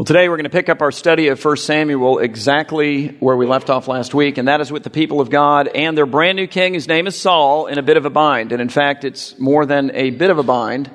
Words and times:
Well, 0.00 0.06
today 0.06 0.30
we're 0.30 0.38
going 0.38 0.44
to 0.44 0.48
pick 0.48 0.70
up 0.70 0.80
our 0.80 0.92
study 0.92 1.28
of 1.28 1.44
1 1.44 1.58
Samuel 1.58 2.20
exactly 2.20 3.08
where 3.20 3.36
we 3.36 3.44
left 3.44 3.68
off 3.68 3.86
last 3.86 4.14
week, 4.14 4.38
and 4.38 4.48
that 4.48 4.62
is 4.62 4.72
with 4.72 4.82
the 4.82 4.88
people 4.88 5.20
of 5.20 5.28
God 5.28 5.68
and 5.68 5.94
their 5.94 6.06
brand 6.06 6.36
new 6.36 6.46
king. 6.46 6.72
His 6.72 6.88
name 6.88 7.06
is 7.06 7.20
Saul, 7.20 7.66
in 7.66 7.76
a 7.76 7.82
bit 7.82 7.98
of 7.98 8.06
a 8.06 8.08
bind. 8.08 8.52
And 8.52 8.62
in 8.62 8.70
fact, 8.70 9.04
it's 9.04 9.38
more 9.38 9.66
than 9.66 9.90
a 9.94 10.08
bit 10.08 10.30
of 10.30 10.38
a 10.38 10.42
bind. 10.42 10.90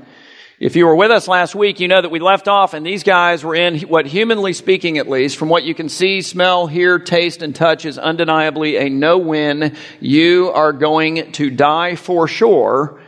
If 0.60 0.76
you 0.76 0.88
were 0.88 0.96
with 0.96 1.12
us 1.12 1.28
last 1.28 1.54
week, 1.54 1.80
you 1.80 1.88
know 1.88 2.02
that 2.02 2.10
we 2.10 2.18
left 2.18 2.48
off, 2.48 2.74
and 2.74 2.84
these 2.84 3.04
guys 3.04 3.44
were 3.44 3.54
in 3.54 3.82
what, 3.82 4.08
humanly 4.08 4.54
speaking 4.54 4.98
at 4.98 5.08
least, 5.08 5.38
from 5.38 5.50
what 5.50 5.62
you 5.66 5.76
can 5.76 5.88
see, 5.88 6.22
smell, 6.22 6.66
hear, 6.66 6.98
taste, 6.98 7.44
and 7.44 7.56
touch, 7.56 7.86
is 7.86 8.00
undeniably 8.00 8.78
a 8.78 8.90
no 8.90 9.20
win. 9.20 9.76
You 10.00 10.50
are 10.50 10.74
going 10.74 11.32
to 11.34 11.52
die 11.52 11.96
for 11.96 12.28
sure 12.28 13.00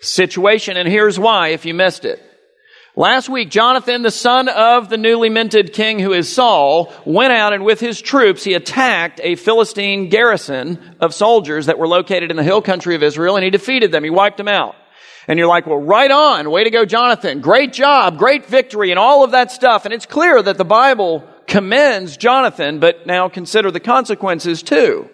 situation. 0.00 0.78
And 0.78 0.88
here's 0.88 1.18
why, 1.18 1.48
if 1.48 1.66
you 1.66 1.74
missed 1.74 2.06
it. 2.06 2.33
Last 2.96 3.28
week, 3.28 3.50
Jonathan, 3.50 4.02
the 4.02 4.12
son 4.12 4.48
of 4.48 4.88
the 4.88 4.96
newly 4.96 5.28
minted 5.28 5.72
king 5.72 5.98
who 5.98 6.12
is 6.12 6.32
Saul, 6.32 6.92
went 7.04 7.32
out 7.32 7.52
and 7.52 7.64
with 7.64 7.80
his 7.80 8.00
troops, 8.00 8.44
he 8.44 8.54
attacked 8.54 9.20
a 9.24 9.34
Philistine 9.34 10.10
garrison 10.10 10.94
of 11.00 11.12
soldiers 11.12 11.66
that 11.66 11.76
were 11.76 11.88
located 11.88 12.30
in 12.30 12.36
the 12.36 12.44
hill 12.44 12.62
country 12.62 12.94
of 12.94 13.02
Israel 13.02 13.34
and 13.34 13.42
he 13.42 13.50
defeated 13.50 13.90
them. 13.90 14.04
He 14.04 14.10
wiped 14.10 14.36
them 14.36 14.46
out. 14.46 14.76
And 15.26 15.40
you're 15.40 15.48
like, 15.48 15.66
well, 15.66 15.78
right 15.78 16.10
on. 16.10 16.48
Way 16.48 16.64
to 16.64 16.70
go, 16.70 16.84
Jonathan. 16.84 17.40
Great 17.40 17.72
job. 17.72 18.16
Great 18.16 18.46
victory 18.46 18.90
and 18.90 18.98
all 18.98 19.24
of 19.24 19.32
that 19.32 19.50
stuff. 19.50 19.86
And 19.86 19.92
it's 19.92 20.06
clear 20.06 20.40
that 20.40 20.56
the 20.56 20.64
Bible 20.64 21.24
commends 21.48 22.16
Jonathan, 22.16 22.78
but 22.78 23.08
now 23.08 23.28
consider 23.28 23.72
the 23.72 23.80
consequences 23.80 24.62
too. 24.62 25.10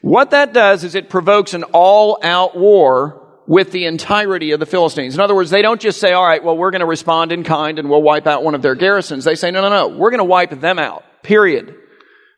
What 0.00 0.30
that 0.30 0.52
does 0.52 0.82
is 0.82 0.96
it 0.96 1.10
provokes 1.10 1.54
an 1.54 1.62
all 1.62 2.18
out 2.24 2.58
war 2.58 3.19
with 3.50 3.72
the 3.72 3.86
entirety 3.86 4.52
of 4.52 4.60
the 4.60 4.64
Philistines. 4.64 5.16
In 5.16 5.20
other 5.20 5.34
words, 5.34 5.50
they 5.50 5.60
don't 5.60 5.80
just 5.80 5.98
say, 5.98 6.12
all 6.12 6.24
right, 6.24 6.44
well, 6.44 6.56
we're 6.56 6.70
going 6.70 6.82
to 6.82 6.86
respond 6.86 7.32
in 7.32 7.42
kind 7.42 7.80
and 7.80 7.90
we'll 7.90 8.00
wipe 8.00 8.28
out 8.28 8.44
one 8.44 8.54
of 8.54 8.62
their 8.62 8.76
garrisons. 8.76 9.24
They 9.24 9.34
say, 9.34 9.50
no, 9.50 9.60
no, 9.60 9.68
no, 9.68 9.88
we're 9.88 10.10
going 10.10 10.18
to 10.18 10.24
wipe 10.24 10.60
them 10.60 10.78
out. 10.78 11.02
Period. 11.24 11.74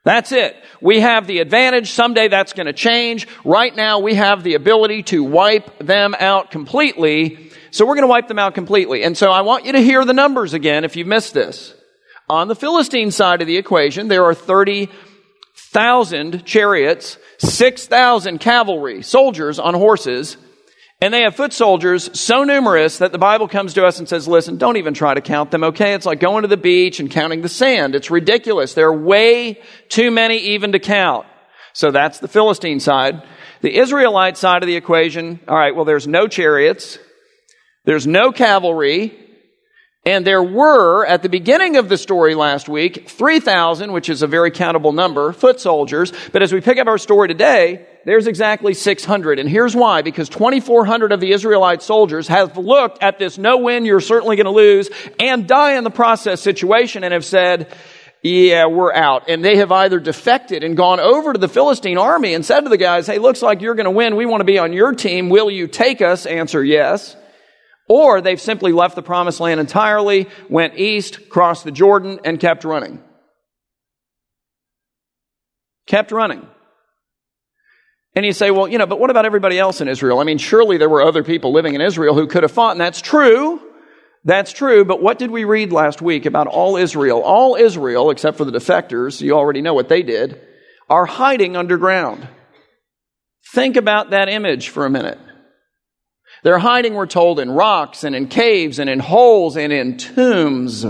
That's 0.05 0.33
it. 0.33 0.57
We 0.81 1.01
have 1.01 1.27
the 1.27 1.41
advantage. 1.41 1.91
Someday 1.91 2.29
that's 2.29 2.55
going 2.55 2.67
to 2.67 2.73
change. 2.73 3.29
Right 3.45 3.77
now 3.77 3.99
we 3.99 4.15
have 4.15 4.43
the 4.43 4.55
ability 4.55 5.03
to 5.03 5.23
wipe 5.23 5.81
them 5.81 6.17
out 6.19 6.51
completely. 6.51 7.51
So 7.73 7.85
we're 7.85 7.97
going 7.97 8.05
to 8.05 8.11
wipe 8.11 8.29
them 8.29 8.39
out 8.39 8.55
completely. 8.55 9.05
And 9.05 9.15
so 9.15 9.31
I 9.31 9.43
want 9.43 9.67
you 9.67 9.73
to 9.73 9.83
hear 9.83 10.07
the 10.07 10.15
numbers 10.15 10.55
again 10.55 10.83
if 10.83 10.97
you've 10.97 11.07
missed 11.07 11.35
this. 11.35 11.75
On 12.31 12.49
the 12.49 12.57
Philistine 12.57 13.11
side 13.11 13.43
of 13.43 13.47
the 13.47 13.59
equation, 13.59 14.09
there 14.09 14.25
are 14.25 14.33
30,000 14.33 16.47
chariots, 16.47 17.19
6,000 17.37 18.39
cavalry, 18.39 19.03
soldiers 19.03 19.59
on 19.59 19.75
horses, 19.75 20.39
and 21.03 21.13
they 21.13 21.23
have 21.23 21.35
foot 21.35 21.53
soldiers 21.53 22.17
so 22.19 22.45
numerous 22.45 22.99
that 22.99 23.11
the 23.11 23.19
Bible 23.19 23.49
comes 23.49 23.75
to 23.75 23.85
us 23.85 23.99
and 23.99 24.09
says, 24.09 24.29
listen, 24.29 24.57
don't 24.57 24.77
even 24.77 24.95
try 24.95 25.13
to 25.13 25.21
count 25.21 25.51
them, 25.51 25.65
okay? 25.65 25.95
It's 25.95 26.07
like 26.07 26.21
going 26.21 26.43
to 26.43 26.49
the 26.49 26.57
beach 26.57 27.01
and 27.01 27.11
counting 27.11 27.43
the 27.43 27.49
sand. 27.49 27.97
It's 27.97 28.09
ridiculous. 28.09 28.75
There 28.75 28.87
are 28.87 28.97
way 28.97 29.61
too 29.89 30.13
many 30.13 30.39
even 30.39 30.71
to 30.73 30.79
count. 30.79 31.27
So 31.73 31.91
that's 31.91 32.21
the 32.21 32.29
Philistine 32.29 32.79
side. 32.79 33.21
The 33.63 33.77
Israelite 33.77 34.37
side 34.37 34.63
of 34.63 34.69
the 34.69 34.77
equation, 34.77 35.41
all 35.49 35.57
right, 35.57 35.75
well, 35.75 35.85
there's 35.85 36.07
no 36.07 36.29
chariots. 36.29 37.01
There's 37.85 38.07
no 38.07 38.31
cavalry. 38.31 39.19
And 40.05 40.27
there 40.27 40.43
were, 40.43 41.07
at 41.07 41.23
the 41.23 41.29
beginning 41.29 41.77
of 41.77 41.89
the 41.89 41.97
story 41.97 42.35
last 42.35 42.69
week, 42.69 43.09
3,000, 43.09 43.93
which 43.93 44.09
is 44.09 44.23
a 44.23 44.27
very 44.27 44.51
countable 44.51 44.93
number, 44.93 45.33
foot 45.33 45.61
soldiers. 45.61 46.13
But 46.33 46.43
as 46.43 46.53
we 46.53 46.61
pick 46.61 46.79
up 46.79 46.89
our 46.89 46.99
story 46.99 47.29
today, 47.29 47.87
there's 48.05 48.27
exactly 48.27 48.75
600. 48.75 49.39
And 49.39 49.49
here's 49.49 49.77
why. 49.77 50.03
Because 50.03 50.29
2,400 50.29 51.13
of 51.13 51.21
the 51.21 51.31
Israelite 51.31 51.83
soldiers 51.83 52.27
have 52.27 52.59
looked 52.59 53.01
at 53.01 53.21
this 53.21 53.39
no 53.39 53.59
win, 53.59 53.85
you're 53.85 54.01
certainly 54.01 54.35
going 54.35 54.47
to 54.47 54.51
lose, 54.51 54.91
and 55.21 55.47
die 55.47 55.77
in 55.77 55.85
the 55.85 55.91
process 55.91 56.41
situation 56.41 57.05
and 57.05 57.13
have 57.13 57.25
said, 57.25 57.73
yeah, 58.23 58.67
we're 58.67 58.93
out. 58.93 59.29
And 59.29 59.45
they 59.45 59.59
have 59.59 59.71
either 59.71 60.01
defected 60.01 60.65
and 60.65 60.77
gone 60.77 60.99
over 60.99 61.33
to 61.33 61.39
the 61.39 61.49
Philistine 61.49 61.99
army 61.99 62.35
and 62.35 62.45
said 62.45 62.63
to 62.63 62.69
the 62.69 62.77
guys, 62.77 63.07
hey, 63.07 63.19
looks 63.19 63.41
like 63.41 63.61
you're 63.61 63.77
going 63.77 63.85
to 63.85 63.93
win. 63.93 64.17
We 64.17 64.27
want 64.27 64.41
to 64.41 64.45
be 64.45 64.59
on 64.59 64.73
your 64.73 64.95
team. 64.95 65.29
Will 65.29 65.49
you 65.49 65.69
take 65.69 66.03
us? 66.03 66.27
Answer 66.27 66.65
yes. 66.65 67.17
Or 67.95 68.23
they've 68.23 68.41
simply 68.41 68.73
left 68.73 68.97
the 68.97 69.03
promised 69.03 69.39
land 69.39 69.61
entirely, 69.61 70.27
went 70.49 70.79
east, 70.79 71.29
crossed 71.29 71.65
the 71.65 71.71
Jordan, 71.71 72.21
and 72.25 72.41
kept 72.41 72.65
running. 72.65 73.03
Kept 75.87 76.11
running. 76.11 76.49
And 78.17 78.25
you 78.25 78.33
say, 78.33 78.51
well, 78.51 78.67
you 78.67 78.79
know, 78.79 78.87
but 78.87 78.99
what 78.99 79.11
about 79.11 79.27
everybody 79.27 79.59
else 79.59 79.83
in 79.83 79.89
Israel? 79.89 80.21
I 80.21 80.25
mean, 80.25 80.39
surely 80.39 80.79
there 80.79 80.89
were 80.89 81.03
other 81.03 81.23
people 81.23 81.53
living 81.53 81.75
in 81.75 81.83
Israel 81.83 82.15
who 82.15 82.27
could 82.27 82.45
have 82.45 82.53
fought, 82.53 82.73
and 82.73 82.81
that's 82.81 83.03
true. 83.03 83.61
That's 84.25 84.55
true, 84.55 84.87
but 84.87 85.03
what 85.03 85.19
did 85.19 85.31
we 85.31 85.45
read 85.45 85.71
last 85.71 86.01
week 86.01 86.25
about 86.25 86.47
all 86.47 86.79
Israel? 86.79 87.21
All 87.21 87.57
Israel, 87.57 88.09
except 88.09 88.39
for 88.39 88.47
the 88.47 88.59
defectors, 88.59 89.21
you 89.21 89.33
already 89.33 89.61
know 89.61 89.75
what 89.75 89.91
they 89.91 90.03
did, 90.03 90.41
are 90.89 91.05
hiding 91.05 91.59
underground. 91.59 92.27
Think 93.53 93.77
about 93.77 94.11
that 94.11 94.31
image 94.31 94.71
for 94.71 94.87
a 94.87 94.91
minute. 94.91 95.19
They're 96.43 96.59
hiding, 96.59 96.95
we're 96.95 97.07
told, 97.07 97.39
in 97.39 97.51
rocks 97.51 98.05
and 98.05 98.17
in 98.17 98.27
caves 98.27 98.79
and 98.79 98.91
in 98.91 98.99
holes 98.99 99.57
and 99.57 99.73
in 99.73 99.97
tombs 99.97 100.85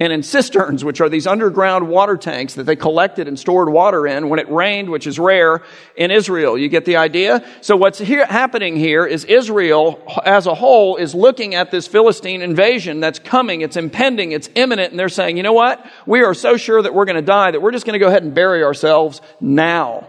and 0.00 0.14
in 0.14 0.22
cisterns, 0.22 0.82
which 0.82 1.02
are 1.02 1.10
these 1.10 1.26
underground 1.26 1.86
water 1.86 2.16
tanks 2.16 2.54
that 2.54 2.64
they 2.64 2.74
collected 2.74 3.28
and 3.28 3.38
stored 3.38 3.68
water 3.68 4.06
in 4.06 4.30
when 4.30 4.40
it 4.40 4.50
rained, 4.50 4.88
which 4.88 5.06
is 5.06 5.18
rare 5.18 5.62
in 5.94 6.10
Israel. 6.10 6.56
You 6.56 6.68
get 6.68 6.86
the 6.86 6.96
idea? 6.96 7.46
So 7.60 7.76
what's 7.76 7.98
here, 7.98 8.24
happening 8.24 8.76
here 8.76 9.04
is 9.04 9.26
Israel 9.26 10.02
as 10.24 10.46
a 10.46 10.54
whole 10.54 10.96
is 10.96 11.14
looking 11.14 11.54
at 11.54 11.70
this 11.70 11.86
Philistine 11.86 12.40
invasion 12.40 12.98
that's 12.98 13.18
coming, 13.18 13.60
it's 13.60 13.76
impending, 13.76 14.32
it's 14.32 14.48
imminent, 14.54 14.90
and 14.90 14.98
they're 14.98 15.10
saying, 15.10 15.36
you 15.36 15.42
know 15.42 15.52
what? 15.52 15.84
We 16.06 16.24
are 16.24 16.32
so 16.32 16.56
sure 16.56 16.80
that 16.80 16.94
we're 16.94 17.04
going 17.04 17.16
to 17.16 17.22
die 17.22 17.50
that 17.50 17.60
we're 17.60 17.72
just 17.72 17.84
going 17.84 17.92
to 17.92 18.02
go 18.02 18.08
ahead 18.08 18.22
and 18.22 18.34
bury 18.34 18.64
ourselves 18.64 19.20
now. 19.38 20.08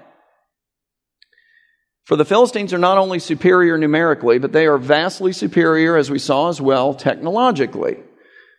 For 2.12 2.18
the 2.18 2.26
Philistines 2.26 2.74
are 2.74 2.78
not 2.78 2.98
only 2.98 3.20
superior 3.20 3.78
numerically, 3.78 4.38
but 4.38 4.52
they 4.52 4.68
are 4.68 4.78
vastly 4.78 5.32
superior, 5.32 5.96
as 5.96 6.12
we 6.12 6.20
saw 6.20 6.50
as 6.50 6.60
well, 6.60 6.94
technologically. 6.94 8.00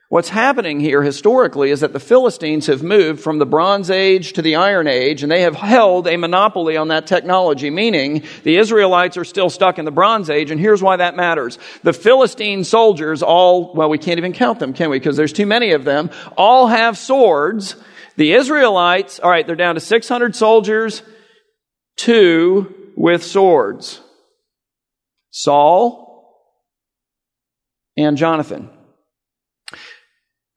What's 0.08 0.30
happening 0.30 0.80
here 0.80 1.02
historically 1.02 1.70
is 1.70 1.80
that 1.80 1.92
the 1.92 2.00
Philistines 2.00 2.68
have 2.68 2.82
moved 2.82 3.20
from 3.20 3.38
the 3.38 3.44
Bronze 3.44 3.91
Age 3.91 4.32
to 4.32 4.41
the 4.41 4.56
Iron 4.56 4.86
Age, 4.86 5.22
and 5.22 5.30
they 5.30 5.42
have 5.42 5.54
held 5.54 6.08
a 6.08 6.16
monopoly 6.16 6.78
on 6.78 6.88
that 6.88 7.06
technology, 7.06 7.68
meaning 7.68 8.22
the 8.42 8.56
Israelites 8.56 9.18
are 9.18 9.24
still 9.24 9.50
stuck 9.50 9.78
in 9.78 9.84
the 9.84 9.91
Bronze 9.91 10.30
Age, 10.30 10.50
and 10.50 10.58
here's 10.58 10.82
why 10.82 10.96
that 10.96 11.14
matters. 11.14 11.58
The 11.82 11.92
Philistine 11.92 12.64
soldiers 12.64 13.22
all, 13.22 13.74
well, 13.74 13.91
we 13.91 13.98
can't 13.98 14.16
even 14.16 14.32
count 14.32 14.60
them, 14.60 14.72
can 14.72 14.88
we? 14.88 14.98
Because 14.98 15.18
there's 15.18 15.30
too 15.30 15.44
many 15.44 15.72
of 15.72 15.84
them, 15.84 16.08
all 16.38 16.68
have 16.68 16.96
swords. 16.96 17.76
The 18.16 18.32
Israelites, 18.32 19.20
all 19.20 19.28
right, 19.28 19.46
they're 19.46 19.56
down 19.56 19.74
to 19.74 19.80
600 19.82 20.34
soldiers, 20.34 21.02
two 21.98 22.81
with 22.97 23.25
swords 23.25 24.00
Saul 25.30 26.12
and 27.97 28.16
Jonathan. 28.16 28.70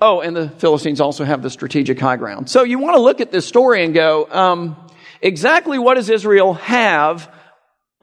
Oh, 0.01 0.19
and 0.19 0.35
the 0.35 0.49
Philistines 0.49 0.99
also 0.99 1.23
have 1.23 1.41
the 1.41 1.49
strategic 1.49 1.99
high 1.99 2.17
ground. 2.17 2.49
So 2.49 2.63
you 2.63 2.79
want 2.79 2.95
to 2.95 3.01
look 3.01 3.21
at 3.21 3.31
this 3.31 3.47
story 3.47 3.83
and 3.85 3.93
go, 3.93 4.27
um, 4.29 4.75
exactly 5.21 5.79
what 5.79 5.95
does 5.95 6.09
Israel 6.09 6.55
have 6.55 7.31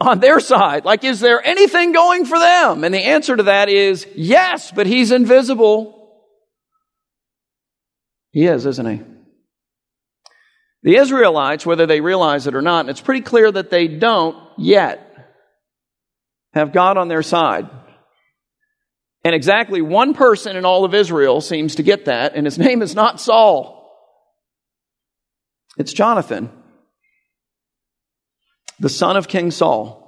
on 0.01 0.21
their 0.21 0.41
side? 0.41 0.85
Like, 0.85 1.05
is 1.05 1.21
there 1.21 1.45
anything 1.45 1.93
going 1.93 2.25
for 2.25 2.39
them? 2.39 2.85
And 2.85 2.95
the 2.95 3.05
answer 3.05 3.37
to 3.37 3.45
that 3.45 3.69
is 3.69 4.07
yes, 4.15 4.73
but 4.73 4.87
he's 4.87 5.13
invisible. 5.13 5.99
He 8.31 8.47
is, 8.47 8.65
isn't 8.65 8.87
he? 8.87 9.03
The 10.83 10.97
Israelites, 10.97 11.65
whether 11.65 11.87
they 11.87 12.01
realize 12.01 12.47
it 12.47 12.55
or 12.55 12.63
not, 12.63 12.81
and 12.81 12.91
it's 12.91 13.01
pretty 13.01 13.21
clear 13.21 13.51
that 13.51 13.71
they 13.71 13.87
don't 13.87 14.37
yet, 14.59 15.09
have 16.55 16.73
God 16.73 16.97
on 16.97 17.09
their 17.09 17.23
side. 17.23 17.71
And 19.25 19.35
exactly 19.35 19.81
one 19.81 20.15
person 20.15 20.57
in 20.57 20.65
all 20.65 20.85
of 20.85 20.95
Israel 20.95 21.41
seems 21.41 21.77
to 21.77 21.83
get 21.83 22.07
that, 22.07 22.35
and 22.35 22.47
his 22.47 22.59
name 22.67 22.83
is 22.83 22.95
not 22.95 23.21
Saul. 23.21 23.81
It's 25.79 25.93
Jonathan, 25.93 26.51
the 28.79 28.89
son 28.89 29.17
of 29.17 29.29
King 29.29 29.51
Saul. 29.51 30.01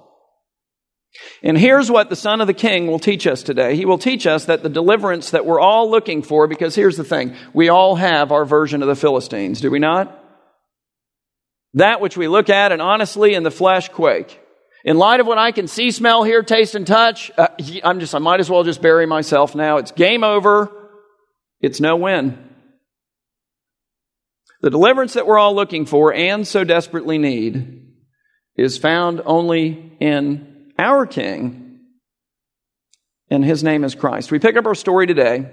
And 1.44 1.56
here's 1.56 1.91
what 1.91 2.11
the 2.11 2.17
son 2.17 2.41
of 2.41 2.49
the 2.49 2.55
king 2.55 2.88
will 2.88 2.99
teach 2.99 3.26
us 3.29 3.44
today. 3.44 3.76
He 3.76 3.87
will 3.87 3.99
teach 3.99 4.26
us 4.26 4.47
that 4.47 4.65
the 4.65 4.69
deliverance 4.69 5.31
that 5.31 5.47
we're 5.47 5.61
all 5.61 5.88
looking 5.88 6.23
for, 6.23 6.49
because 6.49 6.75
here's 6.75 6.97
the 6.97 7.05
thing 7.05 7.37
we 7.53 7.69
all 7.69 7.94
have 7.94 8.32
our 8.32 8.44
version 8.44 8.82
of 8.82 8.88
the 8.88 8.97
Philistines, 8.97 9.61
do 9.61 9.71
we 9.71 9.79
not? 9.79 10.24
That 11.75 12.00
which 12.00 12.17
we 12.17 12.29
look 12.29 12.50
at 12.50 12.73
and 12.73 12.81
honestly 12.81 13.35
in 13.35 13.43
the 13.43 13.50
flesh 13.50 13.88
quake. 13.88 14.41
In 14.85 14.99
light 14.99 15.21
of 15.21 15.26
what 15.26 15.38
I 15.38 15.50
can 15.50 15.67
see, 15.67 15.91
smell, 15.91 16.25
hear, 16.25 16.43
taste, 16.43 16.75
and 16.75 16.87
touch, 16.87 17.31
uh, 17.38 17.49
I'm 17.82 18.00
just, 18.00 18.15
I 18.15 18.19
might 18.19 18.41
as 18.41 18.50
well 18.50 18.65
just 18.65 18.82
bury 18.82 19.06
myself 19.06 19.55
now. 19.55 19.79
It's 19.79 19.93
game 19.93 20.23
over. 20.23 20.71
It's 21.61 21.81
no 21.81 21.97
win. 21.97 22.38
The 24.61 24.71
deliverance 24.71 25.15
that 25.15 25.26
we're 25.26 25.38
all 25.38 25.55
looking 25.55 25.87
for 25.87 26.12
and 26.12 26.47
so 26.47 26.65
desperately 26.65 27.19
need 27.19 27.87
is 28.56 28.79
found 28.79 29.21
only 29.25 29.97
in 30.00 30.73
our 30.79 31.06
King, 31.06 31.81
and 33.31 33.44
his 33.44 33.65
name 33.65 33.85
is 33.85 33.94
Christ. 33.94 34.31
We 34.31 34.38
pick 34.38 34.56
up 34.56 34.67
our 34.67 34.75
story 34.75 35.06
today 35.06 35.50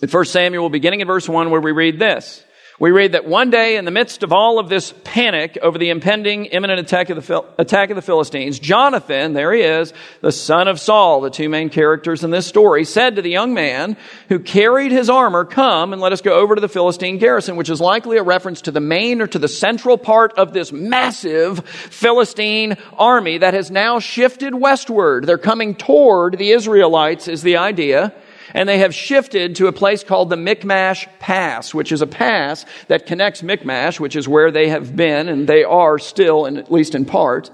In 0.00 0.08
1 0.08 0.24
Samuel, 0.26 0.70
beginning 0.70 1.00
in 1.00 1.06
verse 1.06 1.28
1, 1.28 1.50
where 1.50 1.60
we 1.60 1.72
read 1.72 1.98
this 1.98 2.44
we 2.80 2.92
read 2.92 3.12
that 3.12 3.26
one 3.26 3.50
day, 3.50 3.76
in 3.76 3.84
the 3.84 3.90
midst 3.90 4.22
of 4.22 4.32
all 4.32 4.60
of 4.60 4.68
this 4.68 4.94
panic 5.02 5.58
over 5.62 5.78
the 5.78 5.90
impending 5.90 6.46
imminent 6.46 6.78
attack 6.78 7.10
of 7.10 7.26
the, 7.26 7.44
attack 7.58 7.90
of 7.90 7.96
the 7.96 8.02
Philistines, 8.02 8.60
Jonathan, 8.60 9.32
there 9.32 9.52
he 9.52 9.62
is, 9.62 9.92
the 10.20 10.30
son 10.30 10.68
of 10.68 10.78
Saul, 10.78 11.20
the 11.20 11.30
two 11.30 11.48
main 11.48 11.70
characters 11.70 12.22
in 12.22 12.30
this 12.30 12.46
story, 12.46 12.84
said 12.84 13.16
to 13.16 13.22
the 13.22 13.30
young 13.30 13.52
man 13.52 13.96
who 14.28 14.38
carried 14.38 14.92
his 14.92 15.10
armor, 15.10 15.44
Come 15.44 15.92
and 15.92 16.00
let 16.00 16.12
us 16.12 16.20
go 16.20 16.38
over 16.38 16.54
to 16.54 16.60
the 16.60 16.68
Philistine 16.68 17.18
garrison, 17.18 17.56
which 17.56 17.68
is 17.68 17.80
likely 17.80 18.16
a 18.16 18.22
reference 18.22 18.60
to 18.62 18.70
the 18.70 18.80
main 18.80 19.20
or 19.20 19.26
to 19.26 19.40
the 19.40 19.48
central 19.48 19.98
part 19.98 20.34
of 20.34 20.52
this 20.52 20.70
massive 20.70 21.68
Philistine 21.68 22.76
army 22.96 23.38
that 23.38 23.54
has 23.54 23.72
now 23.72 23.98
shifted 23.98 24.54
westward. 24.54 25.26
They're 25.26 25.36
coming 25.36 25.74
toward 25.74 26.38
the 26.38 26.52
Israelites, 26.52 27.26
is 27.26 27.42
the 27.42 27.56
idea 27.56 28.14
and 28.54 28.68
they 28.68 28.78
have 28.78 28.94
shifted 28.94 29.56
to 29.56 29.66
a 29.66 29.72
place 29.72 30.02
called 30.04 30.30
the 30.30 30.36
Michmash 30.36 31.06
Pass, 31.18 31.74
which 31.74 31.92
is 31.92 32.02
a 32.02 32.06
pass 32.06 32.64
that 32.88 33.06
connects 33.06 33.42
Michmash, 33.42 34.00
which 34.00 34.16
is 34.16 34.28
where 34.28 34.50
they 34.50 34.68
have 34.68 34.94
been 34.96 35.28
and 35.28 35.48
they 35.48 35.64
are 35.64 35.98
still, 35.98 36.46
in, 36.46 36.56
at 36.56 36.72
least 36.72 36.94
in 36.94 37.04
part, 37.04 37.50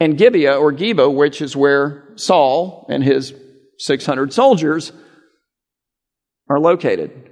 and 0.00 0.16
Gibeah 0.16 0.56
or 0.56 0.72
Geba, 0.72 1.12
which 1.12 1.42
is 1.42 1.56
where 1.56 2.08
Saul 2.16 2.86
and 2.88 3.02
his 3.02 3.34
600 3.78 4.32
soldiers 4.32 4.92
are 6.48 6.60
located. 6.60 7.30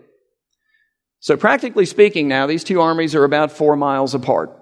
So, 1.21 1.37
practically 1.37 1.87
speaking, 1.87 2.29
now 2.29 2.47
these 2.47 2.65
two 2.65 2.81
armies 2.81 3.15
are 3.15 3.25
about 3.25 3.53
four 3.53 3.77
miles 3.77 4.15
apart. 4.15 4.57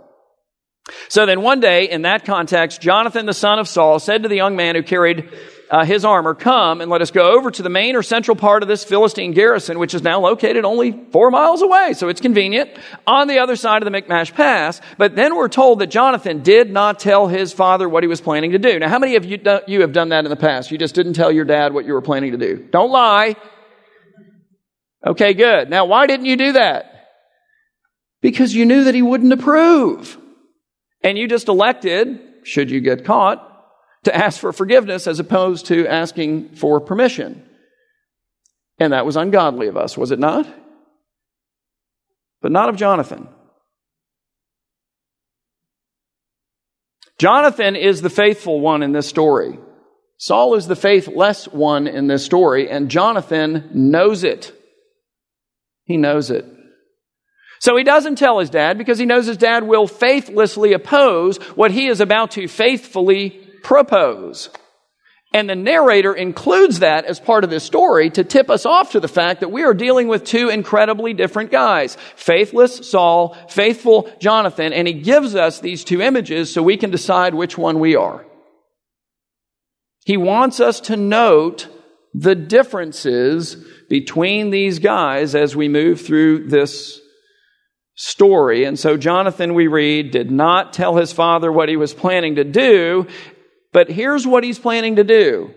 So 1.09 1.27
then, 1.27 1.43
one 1.43 1.61
day, 1.61 1.89
in 1.89 2.03
that 2.03 2.25
context, 2.25 2.81
Jonathan, 2.81 3.27
the 3.27 3.35
son 3.35 3.59
of 3.59 3.69
Saul, 3.69 3.99
said 3.99 4.23
to 4.23 4.29
the 4.29 4.37
young 4.37 4.55
man 4.55 4.75
who 4.75 4.83
carried 4.83 5.31
uh, 5.71 5.85
his 5.85 6.05
armor, 6.05 6.35
Come 6.35 6.81
and 6.81 6.91
let 6.91 7.03
us 7.03 7.11
go 7.11 7.37
over 7.37 7.51
to 7.51 7.63
the 7.63 7.69
main 7.69 7.97
or 7.97 8.03
central 8.03 8.37
part 8.37 8.63
of 8.63 8.69
this 8.69 8.85
Philistine 8.85 9.33
garrison, 9.33 9.79
which 9.79 9.95
is 9.95 10.03
now 10.03 10.21
located 10.21 10.65
only 10.65 10.93
four 11.11 11.31
miles 11.31 11.63
away, 11.63 11.95
so 11.95 12.09
it's 12.09 12.21
convenient, 12.21 12.71
on 13.07 13.29
the 13.29 13.39
other 13.39 13.57
side 13.57 13.83
of 13.83 13.85
the 13.85 13.91
Michmash 13.91 14.33
Pass. 14.35 14.81
But 14.99 15.17
then 15.17 15.37
we're 15.37 15.49
told 15.49 15.79
that 15.81 15.89
Jonathan 15.89 16.43
did 16.43 16.71
not 16.71 16.99
tell 16.99 17.27
his 17.27 17.53
father 17.53 17.89
what 17.89 18.03
he 18.03 18.09
was 18.09 18.21
planning 18.21 18.53
to 18.53 18.59
do. 18.59 18.79
Now, 18.79 18.89
how 18.89 18.99
many 18.99 19.17
of 19.17 19.25
you, 19.25 19.39
do, 19.39 19.61
you 19.67 19.81
have 19.81 19.93
done 19.93 20.11
that 20.11 20.25
in 20.25 20.31
the 20.31 20.37
past? 20.37 20.71
You 20.71 20.79
just 20.79 20.95
didn't 20.95 21.15
tell 21.15 21.33
your 21.33 21.45
dad 21.45 21.73
what 21.73 21.87
you 21.87 21.95
were 21.95 22.03
planning 22.03 22.33
to 22.33 22.39
do. 22.39 22.69
Don't 22.71 22.91
lie. 22.91 23.37
Okay, 25.07 25.35
good. 25.35 25.71
Now, 25.71 25.85
why 25.85 26.07
didn't 26.07 26.27
you 26.27 26.37
do 26.37 26.53
that? 26.53 27.09
Because 28.23 28.55
you 28.55 28.65
knew 28.65 28.85
that 28.85 28.95
he 28.95 29.03
wouldn't 29.03 29.33
approve. 29.33 30.19
And 31.03 31.19
you 31.19 31.29
just 31.29 31.49
elected, 31.49 32.19
should 32.45 32.71
you 32.71 32.81
get 32.81 33.05
caught, 33.05 33.54
to 34.05 34.15
ask 34.15 34.41
for 34.41 34.53
forgiveness 34.53 35.07
as 35.07 35.21
opposed 35.21 35.67
to 35.67 35.87
asking 35.87 36.57
for 36.57 36.81
permission. 36.81 37.43
And 38.79 38.93
that 38.93 39.07
was 39.07 39.17
ungodly 39.17 39.69
of 39.69 39.77
us, 39.77 39.97
was 39.97 40.11
it 40.11 40.19
not? 40.19 40.47
But 42.43 42.53
not 42.53 42.69
of 42.69 42.77
Jonathan. 42.77 43.29
Jonathan 47.19 47.77
is 47.77 48.03
the 48.03 48.11
faithful 48.11 48.61
one 48.61 48.83
in 48.83 48.93
this 48.93 49.09
story. 49.09 49.59
Saul 50.19 50.55
is 50.55 50.67
the 50.67 50.77
faithless 50.77 51.47
one 51.47 51.87
in 51.87 52.07
this 52.07 52.25
story, 52.25 52.69
and 52.71 52.91
Jonathan 52.91 53.71
knows 53.73 54.25
it. 54.25 54.53
He 55.85 55.97
knows 55.97 56.31
it. 56.31 56.45
So 57.61 57.77
he 57.77 57.85
doesn't 57.85 58.17
tell 58.17 58.41
his 58.41 58.51
dad 58.51 58.79
because 58.79 58.99
he 58.99 59.07
knows 59.07 59.27
his 59.27 59.37
dad 59.37 59.65
will 59.65 59.87
faithlessly 59.87 60.73
oppose 60.73 61.39
what 61.55 61.71
he 61.71 61.87
is 61.87 62.01
about 62.01 62.33
to 62.33 62.49
faithfully 62.49 63.44
propose. 63.65 64.51
And 65.33 65.51
the 65.51 65.57
narrator 65.57 66.15
includes 66.15 66.79
that 66.79 67.07
as 67.07 67.19
part 67.19 67.43
of 67.43 67.51
this 67.51 67.65
story 67.65 68.09
to 68.11 68.23
tip 68.23 68.49
us 68.49 68.65
off 68.65 68.93
to 68.93 69.01
the 69.01 69.09
fact 69.09 69.41
that 69.41 69.51
we 69.51 69.65
are 69.65 69.75
dealing 69.75 70.07
with 70.07 70.23
two 70.23 70.49
incredibly 70.49 71.13
different 71.13 71.51
guys. 71.51 71.97
Faithless 72.15 72.89
Saul, 72.89 73.37
faithful 73.49 74.09
Jonathan, 74.21 74.73
and 74.73 74.87
he 74.87 74.95
gives 74.95 75.35
us 75.35 75.59
these 75.59 75.83
two 75.83 76.01
images 76.01 76.53
so 76.53 76.63
we 76.63 76.77
can 76.77 76.93
decide 76.93 77.35
which 77.35 77.59
one 77.59 77.81
we 77.81 77.97
are. 77.97 78.25
He 80.05 80.17
wants 80.17 80.61
us 80.61 80.79
to 80.83 80.97
note 80.97 81.67
the 82.15 82.37
differences 82.37 83.57
between 83.89 84.51
these 84.51 84.79
guys 84.79 85.35
as 85.35 85.57
we 85.57 85.69
move 85.69 86.01
through 86.01 86.47
this 86.47 87.01
story. 87.97 88.65
And 88.65 88.79
so 88.79 88.97
Jonathan, 88.97 89.55
we 89.55 89.67
read, 89.67 90.11
did 90.11 90.31
not 90.31 90.73
tell 90.73 90.97
his 90.97 91.13
father 91.13 91.51
what 91.51 91.69
he 91.69 91.77
was 91.77 91.95
planning 91.95 92.37
to 92.37 92.45
do. 92.45 93.07
But 93.75 93.91
here's 93.91 94.25
what 94.25 94.45
he's 94.45 94.59
planning 94.59 94.97
to 94.97 95.05
do. 95.05 95.53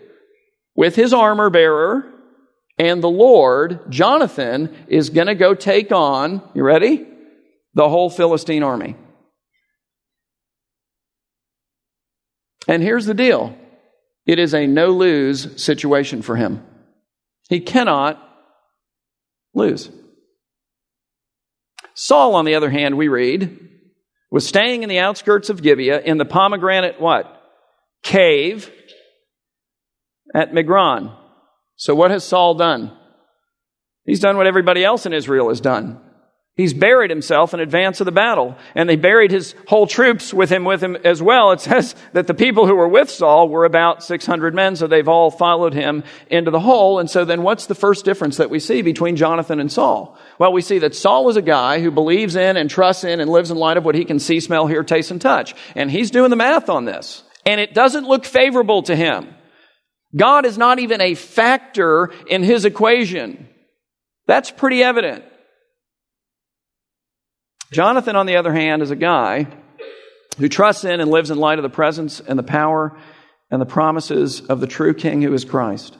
With 0.75 0.95
his 0.95 1.13
armor 1.13 1.51
bearer 1.51 2.11
and 2.79 3.01
the 3.01 3.09
Lord, 3.09 3.91
Jonathan 3.91 4.75
is 4.87 5.11
going 5.11 5.27
to 5.27 5.35
go 5.35 5.53
take 5.53 5.91
on, 5.91 6.41
you 6.55 6.63
ready? 6.63 7.07
The 7.75 7.87
whole 7.87 8.09
Philistine 8.09 8.63
army. 8.63 8.95
And 12.67 12.81
here's 12.81 13.05
the 13.05 13.13
deal 13.13 13.55
it 14.25 14.39
is 14.39 14.55
a 14.55 14.65
no 14.65 14.87
lose 14.87 15.63
situation 15.63 16.23
for 16.23 16.35
him. 16.35 16.65
He 17.49 17.59
cannot 17.59 18.19
lose. 19.53 19.91
Saul, 21.93 22.33
on 22.35 22.45
the 22.45 22.55
other 22.55 22.71
hand, 22.71 22.97
we 22.97 23.09
read, 23.09 23.59
was 24.31 24.45
staying 24.45 24.81
in 24.81 24.89
the 24.89 24.99
outskirts 24.99 25.49
of 25.49 25.61
Gibeah 25.61 26.01
in 26.01 26.17
the 26.17 26.25
pomegranate 26.25 26.99
what? 26.99 27.36
Cave 28.03 28.71
at 30.33 30.51
Migron. 30.51 31.15
So, 31.75 31.95
what 31.95 32.11
has 32.11 32.23
Saul 32.23 32.55
done? 32.55 32.91
He's 34.05 34.19
done 34.19 34.37
what 34.37 34.47
everybody 34.47 34.83
else 34.83 35.05
in 35.05 35.13
Israel 35.13 35.49
has 35.49 35.61
done. 35.61 36.01
He's 36.57 36.73
buried 36.73 37.11
himself 37.11 37.53
in 37.53 37.59
advance 37.59 38.01
of 38.01 38.05
the 38.05 38.11
battle, 38.11 38.57
and 38.73 38.89
they 38.89 38.95
buried 38.95 39.29
his 39.29 39.53
whole 39.67 39.85
troops 39.85 40.33
with 40.33 40.49
him, 40.49 40.65
with 40.65 40.81
him 40.81 40.95
as 41.03 41.21
well. 41.21 41.51
It 41.51 41.61
says 41.61 41.93
that 42.13 42.25
the 42.25 42.33
people 42.33 42.65
who 42.65 42.73
were 42.73 42.87
with 42.87 43.11
Saul 43.11 43.47
were 43.47 43.63
about 43.63 44.03
600 44.03 44.55
men, 44.55 44.75
so 44.75 44.87
they've 44.87 45.07
all 45.07 45.29
followed 45.29 45.75
him 45.75 46.03
into 46.31 46.49
the 46.49 46.59
hole. 46.59 46.97
And 46.97 47.07
so 47.11 47.25
then 47.25 47.43
what's 47.43 47.67
the 47.67 47.75
first 47.75 48.05
difference 48.05 48.37
that 48.37 48.49
we 48.49 48.59
see 48.59 48.81
between 48.81 49.17
Jonathan 49.17 49.59
and 49.59 49.71
Saul? 49.71 50.17
Well, 50.39 50.51
we 50.51 50.63
see 50.63 50.79
that 50.79 50.95
Saul 50.95 51.29
is 51.29 51.37
a 51.37 51.43
guy 51.43 51.79
who 51.79 51.91
believes 51.91 52.35
in 52.35 52.57
and 52.57 52.71
trusts 52.71 53.03
in 53.03 53.19
and 53.19 53.29
lives 53.29 53.51
in 53.51 53.57
light 53.57 53.77
of 53.77 53.85
what 53.85 53.93
he 53.93 54.03
can 54.03 54.17
see, 54.17 54.39
smell, 54.39 54.65
hear, 54.65 54.83
taste, 54.83 55.11
and 55.11 55.21
touch. 55.21 55.53
And 55.75 55.91
he's 55.91 56.09
doing 56.09 56.31
the 56.31 56.35
math 56.35 56.69
on 56.69 56.85
this 56.85 57.21
and 57.47 57.61
it 57.61 57.73
doesn't 57.73 58.05
look 58.05 58.25
favorable 58.25 58.83
to 58.83 58.95
him. 58.95 59.33
God 60.15 60.45
is 60.45 60.57
not 60.57 60.79
even 60.79 60.99
a 60.99 61.15
factor 61.15 62.11
in 62.27 62.43
his 62.43 62.65
equation. 62.65 63.47
That's 64.27 64.51
pretty 64.51 64.83
evident. 64.83 65.23
Jonathan, 67.71 68.17
on 68.17 68.25
the 68.25 68.35
other 68.35 68.53
hand, 68.53 68.81
is 68.81 68.91
a 68.91 68.97
guy 68.97 69.47
who 70.37 70.49
trusts 70.49 70.83
in 70.83 70.99
and 70.99 71.09
lives 71.09 71.31
in 71.31 71.37
light 71.37 71.57
of 71.57 71.63
the 71.63 71.69
presence 71.69 72.19
and 72.19 72.37
the 72.37 72.43
power 72.43 72.97
and 73.49 73.61
the 73.61 73.65
promises 73.65 74.41
of 74.41 74.59
the 74.59 74.67
true 74.67 74.93
King 74.93 75.21
who 75.21 75.33
is 75.33 75.45
Christ. 75.45 75.97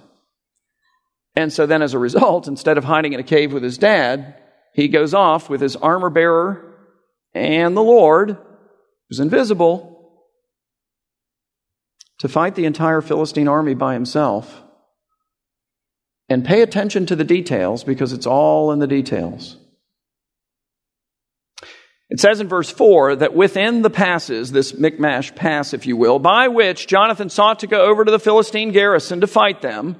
And 1.35 1.51
so 1.53 1.65
then, 1.65 1.81
as 1.81 1.93
a 1.93 1.99
result, 1.99 2.47
instead 2.47 2.77
of 2.77 2.83
hiding 2.83 3.13
in 3.13 3.21
a 3.21 3.23
cave 3.23 3.53
with 3.53 3.63
his 3.63 3.77
dad, 3.77 4.35
he 4.73 4.89
goes 4.89 5.13
off 5.13 5.49
with 5.49 5.61
his 5.61 5.77
armor 5.77 6.09
bearer 6.09 6.75
and 7.33 7.77
the 7.77 7.83
Lord, 7.83 8.37
who's 9.07 9.21
invisible, 9.21 9.96
to 12.19 12.27
fight 12.27 12.55
the 12.55 12.65
entire 12.65 13.01
Philistine 13.01 13.47
army 13.47 13.73
by 13.73 13.93
himself. 13.93 14.63
And 16.29 16.43
pay 16.43 16.61
attention 16.61 17.05
to 17.05 17.15
the 17.15 17.23
details 17.23 17.83
because 17.83 18.11
it's 18.11 18.27
all 18.27 18.71
in 18.71 18.79
the 18.79 18.87
details. 18.87 19.57
It 22.09 22.19
says 22.19 22.39
in 22.39 22.47
verse 22.47 22.69
4 22.69 23.17
that 23.17 23.33
within 23.33 23.81
the 23.81 23.89
passes, 23.89 24.51
this 24.51 24.73
Michmash 24.73 25.35
pass, 25.35 25.73
if 25.73 25.85
you 25.85 25.97
will, 25.97 26.19
by 26.19 26.47
which 26.47 26.87
Jonathan 26.87 27.29
sought 27.29 27.59
to 27.59 27.67
go 27.67 27.85
over 27.85 28.05
to 28.05 28.11
the 28.11 28.19
Philistine 28.19 28.71
garrison 28.71 29.21
to 29.21 29.27
fight 29.27 29.61
them, 29.61 29.97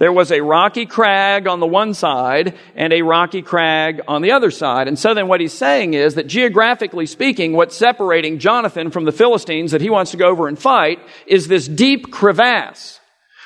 there 0.00 0.12
was 0.14 0.32
a 0.32 0.40
rocky 0.40 0.86
crag 0.86 1.46
on 1.46 1.60
the 1.60 1.66
one 1.66 1.92
side 1.92 2.54
and 2.74 2.90
a 2.90 3.02
rocky 3.02 3.42
crag 3.42 4.00
on 4.08 4.22
the 4.22 4.32
other 4.32 4.50
side. 4.50 4.88
And 4.88 4.98
so 4.98 5.12
then 5.12 5.28
what 5.28 5.42
he's 5.42 5.52
saying 5.52 5.92
is 5.92 6.14
that 6.14 6.26
geographically 6.26 7.04
speaking, 7.04 7.52
what's 7.52 7.76
separating 7.76 8.38
Jonathan 8.38 8.90
from 8.90 9.04
the 9.04 9.12
Philistines 9.12 9.72
that 9.72 9.82
he 9.82 9.90
wants 9.90 10.12
to 10.12 10.16
go 10.16 10.30
over 10.30 10.48
and 10.48 10.58
fight 10.58 11.00
is 11.26 11.48
this 11.48 11.68
deep 11.68 12.10
crevasse 12.10 12.98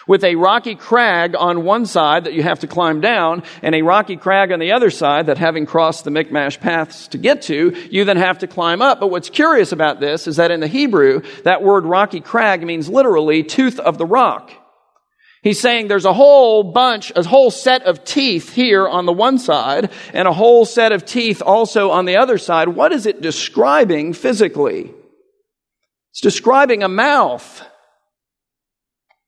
with 0.06 0.22
a 0.22 0.36
rocky 0.36 0.76
crag 0.76 1.34
on 1.34 1.64
one 1.64 1.86
side 1.86 2.22
that 2.22 2.34
you 2.34 2.44
have 2.44 2.60
to 2.60 2.68
climb 2.68 3.00
down 3.00 3.42
and 3.60 3.74
a 3.74 3.82
rocky 3.82 4.16
crag 4.16 4.52
on 4.52 4.60
the 4.60 4.70
other 4.70 4.90
side 4.90 5.26
that 5.26 5.38
having 5.38 5.66
crossed 5.66 6.04
the 6.04 6.10
Michmash 6.12 6.60
pass 6.60 7.08
to 7.08 7.18
get 7.18 7.42
to, 7.42 7.76
you 7.90 8.04
then 8.04 8.16
have 8.16 8.38
to 8.38 8.46
climb 8.46 8.80
up. 8.80 9.00
But 9.00 9.08
what's 9.10 9.28
curious 9.28 9.72
about 9.72 9.98
this 9.98 10.28
is 10.28 10.36
that 10.36 10.52
in 10.52 10.60
the 10.60 10.68
Hebrew, 10.68 11.22
that 11.42 11.64
word 11.64 11.84
rocky 11.84 12.20
crag 12.20 12.62
means 12.62 12.88
literally 12.88 13.42
tooth 13.42 13.80
of 13.80 13.98
the 13.98 14.06
rock. 14.06 14.52
He's 15.44 15.60
saying 15.60 15.88
there's 15.88 16.06
a 16.06 16.14
whole 16.14 16.64
bunch, 16.64 17.12
a 17.14 17.22
whole 17.22 17.50
set 17.50 17.82
of 17.82 18.02
teeth 18.02 18.54
here 18.54 18.88
on 18.88 19.04
the 19.04 19.12
one 19.12 19.38
side 19.38 19.90
and 20.14 20.26
a 20.26 20.32
whole 20.32 20.64
set 20.64 20.90
of 20.90 21.04
teeth 21.04 21.42
also 21.44 21.90
on 21.90 22.06
the 22.06 22.16
other 22.16 22.38
side. 22.38 22.68
What 22.68 22.92
is 22.92 23.04
it 23.04 23.20
describing 23.20 24.14
physically? 24.14 24.94
It's 26.12 26.22
describing 26.22 26.82
a 26.82 26.88
mouth. 26.88 27.62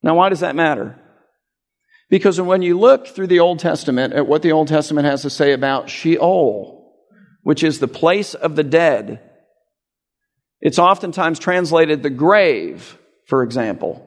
Now, 0.03 0.15
why 0.15 0.31
does 0.31 0.41
that 0.41 0.57
matter? 0.57 0.99
Because 2.09 2.41
when 2.41 2.63
you 2.63 2.79
look 2.79 3.09
through 3.09 3.27
the 3.27 3.41
Old 3.41 3.59
Testament 3.59 4.15
at 4.15 4.27
what 4.27 4.41
the 4.41 4.53
Old 4.53 4.69
Testament 4.69 5.07
has 5.07 5.21
to 5.21 5.31
say 5.31 5.53
about 5.53 5.91
Sheol, 5.91 6.95
which 7.43 7.63
is 7.63 7.79
the 7.79 7.89
place 7.89 8.33
of 8.33 8.57
the 8.57 8.65
dead, 8.65 9.21
it's 10.63 10.79
oftentimes 10.79 11.39
translated 11.39 12.03
the 12.03 12.09
grave, 12.09 12.97
for 13.27 13.43
example. 13.43 14.06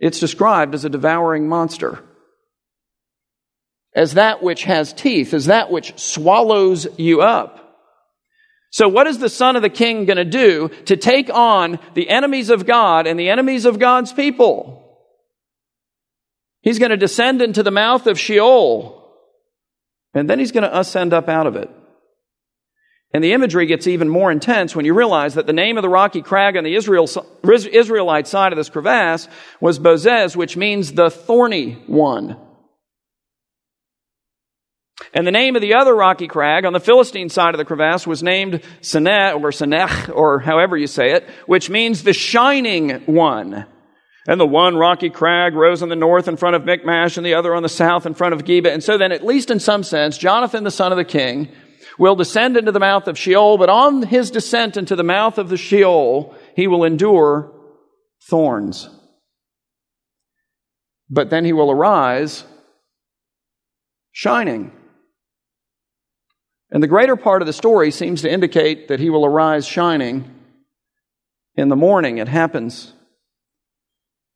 It's 0.00 0.18
described 0.18 0.74
as 0.74 0.84
a 0.84 0.90
devouring 0.90 1.46
monster, 1.46 2.02
as 3.94 4.14
that 4.14 4.42
which 4.42 4.64
has 4.64 4.94
teeth, 4.94 5.34
as 5.34 5.46
that 5.46 5.70
which 5.70 5.98
swallows 5.98 6.86
you 6.98 7.20
up. 7.20 7.60
So, 8.70 8.88
what 8.88 9.06
is 9.06 9.18
the 9.18 9.28
Son 9.28 9.56
of 9.56 9.62
the 9.62 9.68
King 9.68 10.06
going 10.06 10.16
to 10.16 10.24
do 10.24 10.68
to 10.86 10.96
take 10.96 11.28
on 11.28 11.78
the 11.94 12.08
enemies 12.08 12.50
of 12.50 12.66
God 12.66 13.06
and 13.06 13.18
the 13.18 13.28
enemies 13.28 13.66
of 13.66 13.78
God's 13.78 14.12
people? 14.12 14.80
He's 16.62 16.78
going 16.78 16.90
to 16.90 16.96
descend 16.96 17.42
into 17.42 17.62
the 17.62 17.70
mouth 17.70 18.06
of 18.06 18.18
Sheol, 18.18 19.14
and 20.14 20.30
then 20.30 20.38
he's 20.38 20.52
going 20.52 20.62
to 20.62 20.78
ascend 20.78 21.12
up 21.12 21.28
out 21.28 21.46
of 21.46 21.56
it. 21.56 21.70
And 23.12 23.24
the 23.24 23.32
imagery 23.32 23.66
gets 23.66 23.88
even 23.88 24.08
more 24.08 24.30
intense 24.30 24.76
when 24.76 24.84
you 24.84 24.94
realize 24.94 25.34
that 25.34 25.46
the 25.46 25.52
name 25.52 25.76
of 25.76 25.82
the 25.82 25.88
rocky 25.88 26.22
crag 26.22 26.56
on 26.56 26.62
the 26.62 26.76
Israel, 26.76 27.08
Israelite 27.44 28.28
side 28.28 28.52
of 28.52 28.56
this 28.56 28.68
crevasse 28.68 29.26
was 29.60 29.80
Bozez, 29.80 30.36
which 30.36 30.56
means 30.56 30.92
the 30.92 31.10
thorny 31.10 31.72
one. 31.86 32.36
And 35.12 35.26
the 35.26 35.32
name 35.32 35.56
of 35.56 35.62
the 35.62 35.74
other 35.74 35.94
rocky 35.94 36.28
crag 36.28 36.64
on 36.64 36.72
the 36.72 36.78
Philistine 36.78 37.30
side 37.30 37.54
of 37.54 37.58
the 37.58 37.64
crevasse 37.64 38.06
was 38.06 38.22
named 38.22 38.60
Seneh 38.80 39.34
or 39.34 39.50
Senech 39.50 40.14
or 40.14 40.38
however 40.38 40.76
you 40.76 40.86
say 40.86 41.12
it, 41.12 41.28
which 41.46 41.68
means 41.68 42.04
the 42.04 42.12
shining 42.12 42.90
one. 43.06 43.66
And 44.28 44.38
the 44.38 44.46
one 44.46 44.76
rocky 44.76 45.10
crag 45.10 45.54
rose 45.54 45.82
on 45.82 45.88
the 45.88 45.96
north 45.96 46.28
in 46.28 46.36
front 46.36 46.54
of 46.54 46.64
Michmash 46.64 47.16
and 47.16 47.26
the 47.26 47.34
other 47.34 47.54
on 47.54 47.64
the 47.64 47.68
south 47.68 48.06
in 48.06 48.14
front 48.14 48.34
of 48.34 48.44
Geba. 48.44 48.72
And 48.72 48.84
so 48.84 48.98
then, 48.98 49.10
at 49.10 49.24
least 49.24 49.50
in 49.50 49.58
some 49.58 49.82
sense, 49.82 50.18
Jonathan, 50.18 50.62
the 50.62 50.70
son 50.70 50.92
of 50.92 50.98
the 50.98 51.04
king, 51.04 51.50
will 52.00 52.16
descend 52.16 52.56
into 52.56 52.72
the 52.72 52.80
mouth 52.80 53.06
of 53.08 53.18
Sheol, 53.18 53.58
but 53.58 53.68
on 53.68 54.02
his 54.02 54.30
descent 54.30 54.78
into 54.78 54.96
the 54.96 55.04
mouth 55.04 55.36
of 55.36 55.50
the 55.50 55.58
Sheol, 55.58 56.34
he 56.56 56.66
will 56.66 56.82
endure 56.82 57.52
thorns. 58.22 58.88
But 61.10 61.28
then 61.28 61.44
he 61.44 61.52
will 61.52 61.70
arise 61.70 62.42
shining. 64.12 64.72
And 66.70 66.82
the 66.82 66.88
greater 66.88 67.16
part 67.16 67.42
of 67.42 67.46
the 67.46 67.52
story 67.52 67.90
seems 67.90 68.22
to 68.22 68.32
indicate 68.32 68.88
that 68.88 69.00
he 69.00 69.10
will 69.10 69.26
arise 69.26 69.66
shining 69.66 70.24
in 71.54 71.68
the 71.68 71.76
morning. 71.76 72.16
It 72.16 72.28
happens 72.28 72.94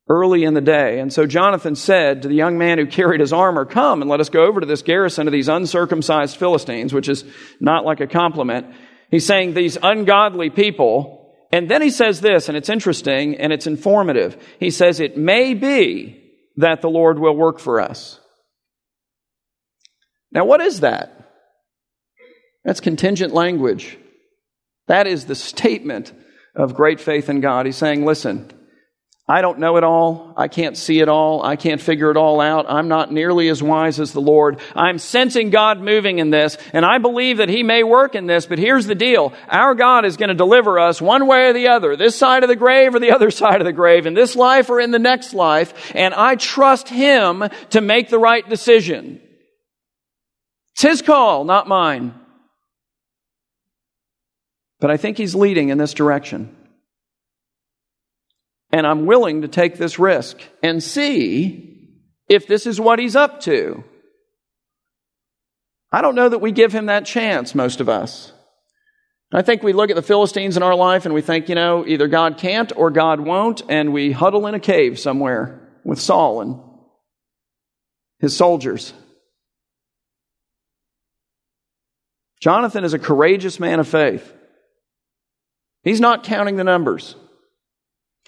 early 0.07 0.43
in 0.43 0.53
the 0.53 0.61
day. 0.61 0.99
And 0.99 1.11
so 1.11 1.25
Jonathan 1.25 1.75
said 1.75 2.21
to 2.21 2.27
the 2.27 2.35
young 2.35 2.57
man 2.57 2.77
who 2.77 2.85
carried 2.85 3.21
his 3.21 3.33
armor, 3.33 3.65
Come 3.65 4.01
and 4.01 4.09
let 4.09 4.19
us 4.19 4.29
go 4.29 4.45
over 4.45 4.59
to 4.59 4.65
this 4.65 4.83
garrison 4.83 5.27
of 5.27 5.33
these 5.33 5.47
uncircumcised 5.47 6.37
Philistines, 6.37 6.93
which 6.93 7.09
is 7.09 7.23
not 7.59 7.85
like 7.85 8.01
a 8.01 8.07
compliment. 8.07 8.67
He's 9.09 9.25
saying 9.25 9.53
these 9.53 9.77
ungodly 9.81 10.49
people. 10.49 11.33
And 11.51 11.69
then 11.69 11.81
he 11.81 11.89
says 11.89 12.21
this, 12.21 12.49
and 12.49 12.57
it's 12.57 12.69
interesting 12.69 13.37
and 13.37 13.53
it's 13.53 13.67
informative. 13.67 14.35
He 14.59 14.71
says, 14.71 14.99
It 14.99 15.17
may 15.17 15.53
be 15.53 16.21
that 16.57 16.81
the 16.81 16.89
Lord 16.89 17.19
will 17.19 17.35
work 17.35 17.59
for 17.59 17.79
us. 17.79 18.19
Now, 20.31 20.45
what 20.45 20.61
is 20.61 20.81
that? 20.81 21.11
That's 22.63 22.79
contingent 22.79 23.33
language. 23.33 23.97
That 24.87 25.07
is 25.07 25.25
the 25.25 25.35
statement 25.35 26.11
of 26.55 26.75
great 26.75 26.99
faith 26.99 27.29
in 27.29 27.41
God. 27.41 27.65
He's 27.65 27.77
saying, 27.77 28.05
Listen, 28.05 28.51
I 29.27 29.41
don't 29.41 29.57
know 29.57 29.77
it 29.77 29.83
all. 29.83 30.33
I 30.37 30.47
can't 30.47 30.77
see 30.77 30.99
it 30.99 31.09
all. 31.09 31.43
I 31.43 31.55
can't 31.55 31.81
figure 31.81 32.11
it 32.11 32.17
all 32.17 32.39
out. 32.39 32.67
I'm 32.69 32.87
not 32.87 33.11
nearly 33.11 33.49
as 33.49 33.61
wise 33.61 33.99
as 33.99 34.11
the 34.11 34.21
Lord. 34.21 34.59
I'm 34.75 34.99
sensing 34.99 35.49
God 35.49 35.81
moving 35.81 36.19
in 36.19 36.29
this, 36.29 36.59
and 36.73 36.85
I 36.85 36.99
believe 36.99 37.37
that 37.37 37.49
He 37.49 37.63
may 37.63 37.81
work 37.81 38.13
in 38.13 38.27
this, 38.27 38.45
but 38.45 38.59
here's 38.59 38.85
the 38.85 38.93
deal. 38.93 39.33
Our 39.49 39.73
God 39.73 40.05
is 40.05 40.17
going 40.17 40.29
to 40.29 40.35
deliver 40.35 40.77
us 40.77 41.01
one 41.01 41.25
way 41.25 41.47
or 41.47 41.53
the 41.53 41.69
other, 41.69 41.95
this 41.95 42.15
side 42.15 42.43
of 42.43 42.49
the 42.49 42.55
grave 42.55 42.93
or 42.93 42.99
the 42.99 43.13
other 43.13 43.31
side 43.31 43.61
of 43.61 43.65
the 43.65 43.73
grave, 43.73 44.05
in 44.05 44.13
this 44.13 44.35
life 44.35 44.69
or 44.69 44.79
in 44.79 44.91
the 44.91 44.99
next 44.99 45.33
life, 45.33 45.91
and 45.95 46.13
I 46.13 46.35
trust 46.35 46.87
Him 46.87 47.45
to 47.71 47.81
make 47.81 48.09
the 48.09 48.19
right 48.19 48.47
decision. 48.47 49.19
It's 50.73 50.83
His 50.83 51.01
call, 51.01 51.45
not 51.45 51.67
mine. 51.67 52.13
But 54.79 54.91
I 54.91 54.97
think 54.97 55.17
He's 55.17 55.33
leading 55.33 55.69
in 55.69 55.79
this 55.79 55.95
direction 55.95 56.54
and 58.75 58.85
I'm 58.85 59.05
willing 59.05 59.43
to 59.43 59.47
take 59.47 59.77
this 59.77 59.97
risk 59.99 60.37
and 60.61 60.83
see 60.83 61.93
if 62.27 62.45
this 62.45 62.67
is 62.67 62.77
what 62.77 62.99
he's 62.99 63.15
up 63.15 63.39
to. 63.41 63.85
I 65.93 66.01
don't 66.01 66.15
know 66.15 66.27
that 66.27 66.39
we 66.39 66.51
give 66.51 66.73
him 66.73 66.87
that 66.87 67.05
chance, 67.05 67.55
most 67.55 67.79
of 67.79 67.87
us. 67.87 68.33
I 69.33 69.43
think 69.43 69.63
we 69.63 69.71
look 69.71 69.91
at 69.91 69.95
the 69.95 70.01
Philistines 70.01 70.57
in 70.57 70.63
our 70.63 70.75
life 70.75 71.05
and 71.05 71.13
we 71.13 71.21
think, 71.21 71.47
you 71.47 71.55
know, 71.55 71.87
either 71.87 72.09
God 72.09 72.37
can't 72.37 72.73
or 72.75 72.91
God 72.91 73.21
won't, 73.21 73.61
and 73.69 73.93
we 73.93 74.11
huddle 74.11 74.45
in 74.45 74.55
a 74.55 74.59
cave 74.59 74.99
somewhere 74.99 75.69
with 75.85 76.01
Saul 76.01 76.41
and 76.41 76.59
his 78.19 78.35
soldiers. 78.35 78.91
Jonathan 82.41 82.83
is 82.83 82.93
a 82.93 82.99
courageous 82.99 83.57
man 83.57 83.79
of 83.79 83.87
faith. 83.87 84.33
He's 85.81 86.01
not 86.01 86.23
counting 86.23 86.57
the 86.57 86.65
numbers. 86.65 87.15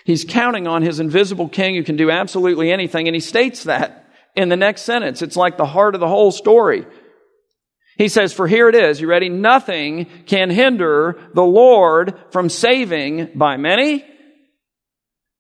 He's 0.05 0.25
counting 0.25 0.67
on 0.67 0.81
his 0.81 0.99
invisible 0.99 1.49
king 1.49 1.75
who 1.75 1.83
can 1.83 1.97
do 1.97 2.09
absolutely 2.09 2.71
anything, 2.71 3.07
and 3.07 3.15
he 3.15 3.19
states 3.19 3.65
that 3.65 4.09
in 4.35 4.49
the 4.49 4.55
next 4.55 4.83
sentence. 4.83 5.21
It's 5.21 5.35
like 5.35 5.57
the 5.57 5.65
heart 5.65 5.95
of 5.95 5.99
the 5.99 6.07
whole 6.07 6.31
story. 6.31 6.85
He 7.97 8.07
says, 8.07 8.31
For 8.31 8.47
here 8.47 8.69
it 8.69 8.75
is, 8.75 9.01
you 9.01 9.07
ready? 9.07 9.27
Nothing 9.27 10.05
can 10.27 10.49
hinder 10.49 11.19
the 11.33 11.43
Lord 11.43 12.13
from 12.31 12.47
saving 12.47 13.31
by 13.35 13.57
many 13.57 14.05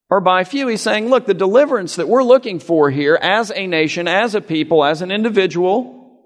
or 0.09 0.21
by 0.21 0.43
few. 0.43 0.67
He's 0.67 0.81
saying, 0.81 1.07
Look, 1.07 1.27
the 1.27 1.33
deliverance 1.35 1.97
that 1.97 2.09
we're 2.09 2.23
looking 2.23 2.59
for 2.59 2.89
here 2.89 3.17
as 3.21 3.51
a 3.51 3.67
nation, 3.67 4.07
as 4.07 4.33
a 4.33 4.41
people, 4.41 4.83
as 4.83 5.01
an 5.03 5.11
individual, 5.11 6.23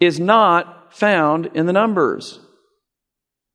is 0.00 0.20
not 0.20 0.94
found 0.94 1.46
in 1.54 1.66
the 1.66 1.72
numbers. 1.72 2.38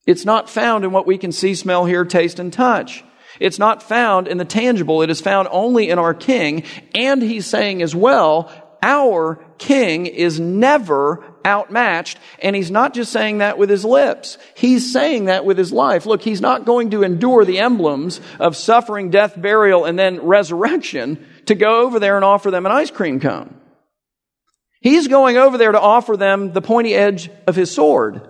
It's 0.05 0.25
not 0.25 0.49
found 0.49 0.83
in 0.83 0.91
what 0.91 1.07
we 1.07 1.17
can 1.17 1.31
see, 1.31 1.55
smell, 1.55 1.85
hear, 1.85 2.03
taste, 2.03 2.39
and 2.39 2.51
touch. 2.51 3.03
It's 3.41 3.59
not 3.59 3.81
found 3.81 4.27
in 4.27 4.37
the 4.37 4.45
tangible. 4.45 5.01
It 5.01 5.09
is 5.09 5.19
found 5.19 5.47
only 5.51 5.89
in 5.89 5.99
our 5.99 6.13
King. 6.13 6.63
And 6.93 7.21
he's 7.21 7.47
saying 7.47 7.81
as 7.81 7.95
well, 7.95 8.51
our 8.83 9.43
King 9.57 10.05
is 10.05 10.39
never 10.39 11.23
outmatched. 11.45 12.19
And 12.41 12.55
he's 12.55 12.69
not 12.69 12.93
just 12.93 13.11
saying 13.11 13.39
that 13.39 13.57
with 13.57 13.69
his 13.69 13.83
lips. 13.83 14.37
He's 14.55 14.93
saying 14.93 15.25
that 15.25 15.43
with 15.43 15.57
his 15.57 15.73
life. 15.73 16.05
Look, 16.05 16.21
he's 16.21 16.39
not 16.41 16.65
going 16.65 16.91
to 16.91 17.03
endure 17.03 17.43
the 17.43 17.59
emblems 17.59 18.21
of 18.39 18.55
suffering, 18.55 19.09
death, 19.09 19.39
burial, 19.39 19.85
and 19.85 19.97
then 19.97 20.21
resurrection 20.21 21.25
to 21.47 21.55
go 21.55 21.81
over 21.81 21.99
there 21.99 22.15
and 22.15 22.23
offer 22.23 22.51
them 22.51 22.67
an 22.67 22.71
ice 22.71 22.91
cream 22.91 23.19
cone. 23.19 23.55
He's 24.81 25.07
going 25.07 25.37
over 25.37 25.57
there 25.57 25.71
to 25.71 25.79
offer 25.79 26.15
them 26.15 26.53
the 26.53 26.61
pointy 26.61 26.93
edge 26.93 27.29
of 27.47 27.55
his 27.55 27.71
sword. 27.71 28.27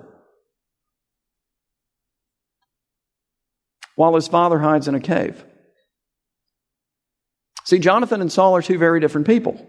While 4.02 4.16
his 4.16 4.28
father 4.28 4.58
hides 4.58 4.88
in 4.88 4.96
a 4.96 5.00
cave. 5.00 5.46
See, 7.66 7.78
Jonathan 7.78 8.20
and 8.20 8.32
Saul 8.32 8.56
are 8.56 8.64
two 8.64 8.80
very 8.80 9.00
different 9.00 9.28
people. 9.28 9.64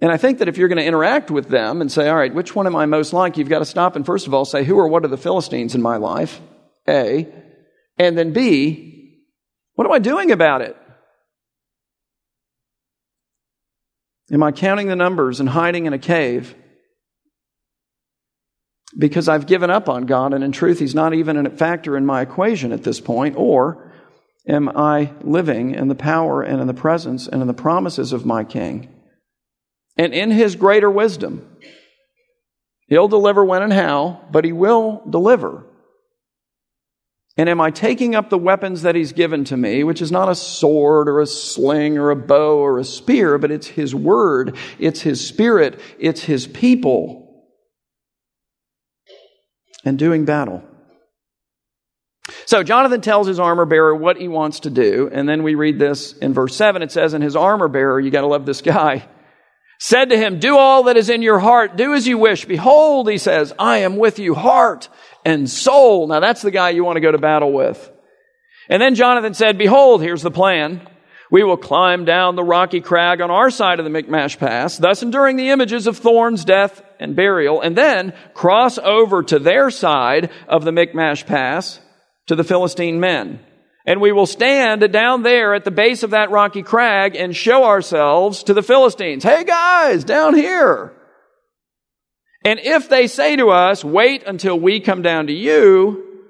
And 0.00 0.12
I 0.12 0.16
think 0.16 0.38
that 0.38 0.46
if 0.46 0.56
you're 0.56 0.68
going 0.68 0.78
to 0.78 0.84
interact 0.84 1.28
with 1.28 1.48
them 1.48 1.80
and 1.80 1.90
say, 1.90 2.08
all 2.08 2.14
right, 2.14 2.32
which 2.32 2.54
one 2.54 2.68
am 2.68 2.76
I 2.76 2.86
most 2.86 3.12
like? 3.12 3.36
You've 3.36 3.48
got 3.48 3.58
to 3.58 3.64
stop 3.64 3.96
and 3.96 4.06
first 4.06 4.28
of 4.28 4.34
all 4.34 4.44
say, 4.44 4.62
who 4.62 4.78
or 4.78 4.86
what 4.86 5.04
are 5.04 5.08
the 5.08 5.16
Philistines 5.16 5.74
in 5.74 5.82
my 5.82 5.96
life? 5.96 6.40
A. 6.88 7.26
And 7.98 8.16
then 8.16 8.32
B, 8.32 9.18
what 9.74 9.84
am 9.84 9.92
I 9.92 9.98
doing 9.98 10.30
about 10.30 10.62
it? 10.62 10.76
Am 14.30 14.44
I 14.44 14.52
counting 14.52 14.86
the 14.86 14.94
numbers 14.94 15.40
and 15.40 15.48
hiding 15.48 15.86
in 15.86 15.92
a 15.92 15.98
cave? 15.98 16.54
Because 18.96 19.28
I've 19.28 19.46
given 19.46 19.70
up 19.70 19.88
on 19.88 20.06
God 20.06 20.34
and 20.34 20.44
in 20.44 20.52
truth, 20.52 20.78
He's 20.78 20.94
not 20.94 21.14
even 21.14 21.46
a 21.46 21.50
factor 21.50 21.96
in 21.96 22.06
my 22.06 22.22
equation 22.22 22.72
at 22.72 22.84
this 22.84 23.00
point? 23.00 23.36
Or 23.36 23.90
am 24.46 24.68
I 24.68 25.12
living 25.22 25.74
in 25.74 25.88
the 25.88 25.94
power 25.94 26.42
and 26.42 26.60
in 26.60 26.66
the 26.66 26.74
presence 26.74 27.26
and 27.26 27.40
in 27.40 27.48
the 27.48 27.54
promises 27.54 28.12
of 28.12 28.26
my 28.26 28.44
King? 28.44 28.88
And 29.96 30.12
in 30.12 30.30
His 30.30 30.56
greater 30.56 30.90
wisdom, 30.90 31.48
He'll 32.88 33.08
deliver 33.08 33.44
when 33.44 33.62
and 33.62 33.72
how, 33.72 34.20
but 34.30 34.44
He 34.44 34.52
will 34.52 35.02
deliver. 35.08 35.64
And 37.38 37.48
am 37.48 37.62
I 37.62 37.70
taking 37.70 38.14
up 38.14 38.28
the 38.28 38.36
weapons 38.36 38.82
that 38.82 38.94
He's 38.94 39.12
given 39.12 39.44
to 39.44 39.56
me, 39.56 39.84
which 39.84 40.02
is 40.02 40.12
not 40.12 40.28
a 40.28 40.34
sword 40.34 41.08
or 41.08 41.20
a 41.20 41.26
sling 41.26 41.96
or 41.96 42.10
a 42.10 42.16
bow 42.16 42.58
or 42.58 42.78
a 42.78 42.84
spear, 42.84 43.38
but 43.38 43.50
it's 43.50 43.68
His 43.68 43.94
Word, 43.94 44.56
it's 44.78 45.00
His 45.00 45.26
Spirit, 45.26 45.80
it's 45.98 46.24
His 46.24 46.46
people 46.46 47.21
and 49.84 49.98
doing 49.98 50.24
battle. 50.24 50.62
So 52.46 52.62
Jonathan 52.62 53.00
tells 53.00 53.26
his 53.26 53.40
armor 53.40 53.64
bearer 53.64 53.94
what 53.94 54.16
he 54.16 54.28
wants 54.28 54.60
to 54.60 54.70
do. 54.70 55.10
And 55.12 55.28
then 55.28 55.42
we 55.42 55.54
read 55.54 55.78
this 55.78 56.12
in 56.12 56.32
verse 56.32 56.54
7. 56.56 56.82
It 56.82 56.92
says, 56.92 57.14
And 57.14 57.22
his 57.22 57.36
armor 57.36 57.68
bearer, 57.68 57.98
you 57.98 58.10
got 58.10 58.20
to 58.20 58.26
love 58.26 58.46
this 58.46 58.62
guy, 58.62 59.08
said 59.80 60.10
to 60.10 60.16
him, 60.16 60.38
Do 60.38 60.56
all 60.56 60.84
that 60.84 60.96
is 60.96 61.10
in 61.10 61.22
your 61.22 61.40
heart. 61.40 61.76
Do 61.76 61.94
as 61.94 62.06
you 62.06 62.18
wish. 62.18 62.44
Behold, 62.44 63.10
he 63.10 63.18
says, 63.18 63.52
I 63.58 63.78
am 63.78 63.96
with 63.96 64.18
you, 64.18 64.34
heart 64.34 64.88
and 65.24 65.50
soul. 65.50 66.06
Now 66.06 66.20
that's 66.20 66.42
the 66.42 66.50
guy 66.50 66.70
you 66.70 66.84
want 66.84 66.96
to 66.96 67.00
go 67.00 67.12
to 67.12 67.18
battle 67.18 67.52
with. 67.52 67.90
And 68.68 68.80
then 68.80 68.94
Jonathan 68.94 69.34
said, 69.34 69.58
Behold, 69.58 70.02
here's 70.02 70.22
the 70.22 70.30
plan. 70.30 70.88
We 71.32 71.44
will 71.44 71.56
climb 71.56 72.04
down 72.04 72.36
the 72.36 72.44
rocky 72.44 72.82
crag 72.82 73.22
on 73.22 73.30
our 73.30 73.50
side 73.50 73.78
of 73.78 73.86
the 73.86 73.90
Michmash 73.90 74.38
Pass, 74.38 74.76
thus 74.76 75.02
enduring 75.02 75.36
the 75.36 75.48
images 75.48 75.86
of 75.86 75.96
thorns, 75.96 76.44
death, 76.44 76.82
and 77.00 77.16
burial, 77.16 77.62
and 77.62 77.74
then 77.74 78.12
cross 78.34 78.76
over 78.76 79.22
to 79.22 79.38
their 79.38 79.70
side 79.70 80.30
of 80.46 80.62
the 80.62 80.72
Michmash 80.72 81.24
Pass 81.24 81.80
to 82.26 82.36
the 82.36 82.44
Philistine 82.44 83.00
men. 83.00 83.40
And 83.86 84.02
we 84.02 84.12
will 84.12 84.26
stand 84.26 84.92
down 84.92 85.22
there 85.22 85.54
at 85.54 85.64
the 85.64 85.70
base 85.70 86.02
of 86.02 86.10
that 86.10 86.30
rocky 86.30 86.62
crag 86.62 87.16
and 87.16 87.34
show 87.34 87.64
ourselves 87.64 88.42
to 88.42 88.52
the 88.52 88.62
Philistines. 88.62 89.24
Hey 89.24 89.44
guys, 89.44 90.04
down 90.04 90.34
here. 90.34 90.92
And 92.44 92.60
if 92.60 92.90
they 92.90 93.06
say 93.06 93.36
to 93.36 93.48
us, 93.48 93.82
wait 93.82 94.24
until 94.26 94.60
we 94.60 94.80
come 94.80 95.00
down 95.00 95.28
to 95.28 95.32
you, 95.32 96.26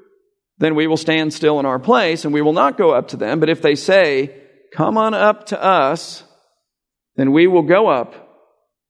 then 0.58 0.76
we 0.76 0.86
will 0.86 0.96
stand 0.96 1.34
still 1.34 1.58
in 1.58 1.66
our 1.66 1.80
place 1.80 2.24
and 2.24 2.32
we 2.32 2.40
will 2.40 2.52
not 2.52 2.78
go 2.78 2.92
up 2.92 3.08
to 3.08 3.16
them. 3.16 3.40
But 3.40 3.48
if 3.48 3.62
they 3.62 3.74
say, 3.74 4.38
come 4.74 4.96
on 4.96 5.14
up 5.14 5.46
to 5.46 5.62
us, 5.62 6.24
then 7.16 7.32
we 7.32 7.46
will 7.46 7.62
go 7.62 7.88
up 7.88 8.14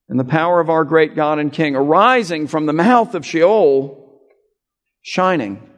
in 0.08 0.16
the 0.16 0.24
power 0.24 0.60
of 0.60 0.70
our 0.70 0.84
great 0.84 1.14
God 1.14 1.38
and 1.38 1.52
King, 1.52 1.74
arising 1.74 2.46
from 2.46 2.66
the 2.66 2.72
mouth 2.72 3.14
of 3.14 3.24
Sheol, 3.24 4.20
shining. 5.00 5.68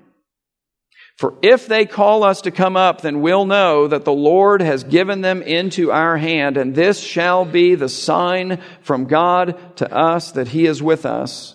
For 1.17 1.35
if 1.43 1.69
they 1.69 1.87
call 1.87 2.25
us 2.25 2.43
to 2.43 2.51
come 2.51 2.77
up, 2.77 3.01
then 3.01 3.21
we'll 3.21 3.47
know 3.47 3.87
that 3.87 4.05
the 4.05 4.13
Lord 4.13 4.61
has 4.61 4.83
given 4.83 5.21
them 5.21 5.43
into 5.43 5.93
our 5.93 6.17
hand, 6.17 6.57
and 6.57 6.75
this 6.75 6.99
shall 6.99 7.45
be 7.45 7.77
the 7.77 7.89
sign 7.89 8.61
from 8.83 9.05
God 9.05 9.77
to 9.77 9.93
us 9.95 10.33
that 10.33 10.49
He 10.49 10.67
is 10.67 10.83
with 10.83 11.07
us 11.07 11.54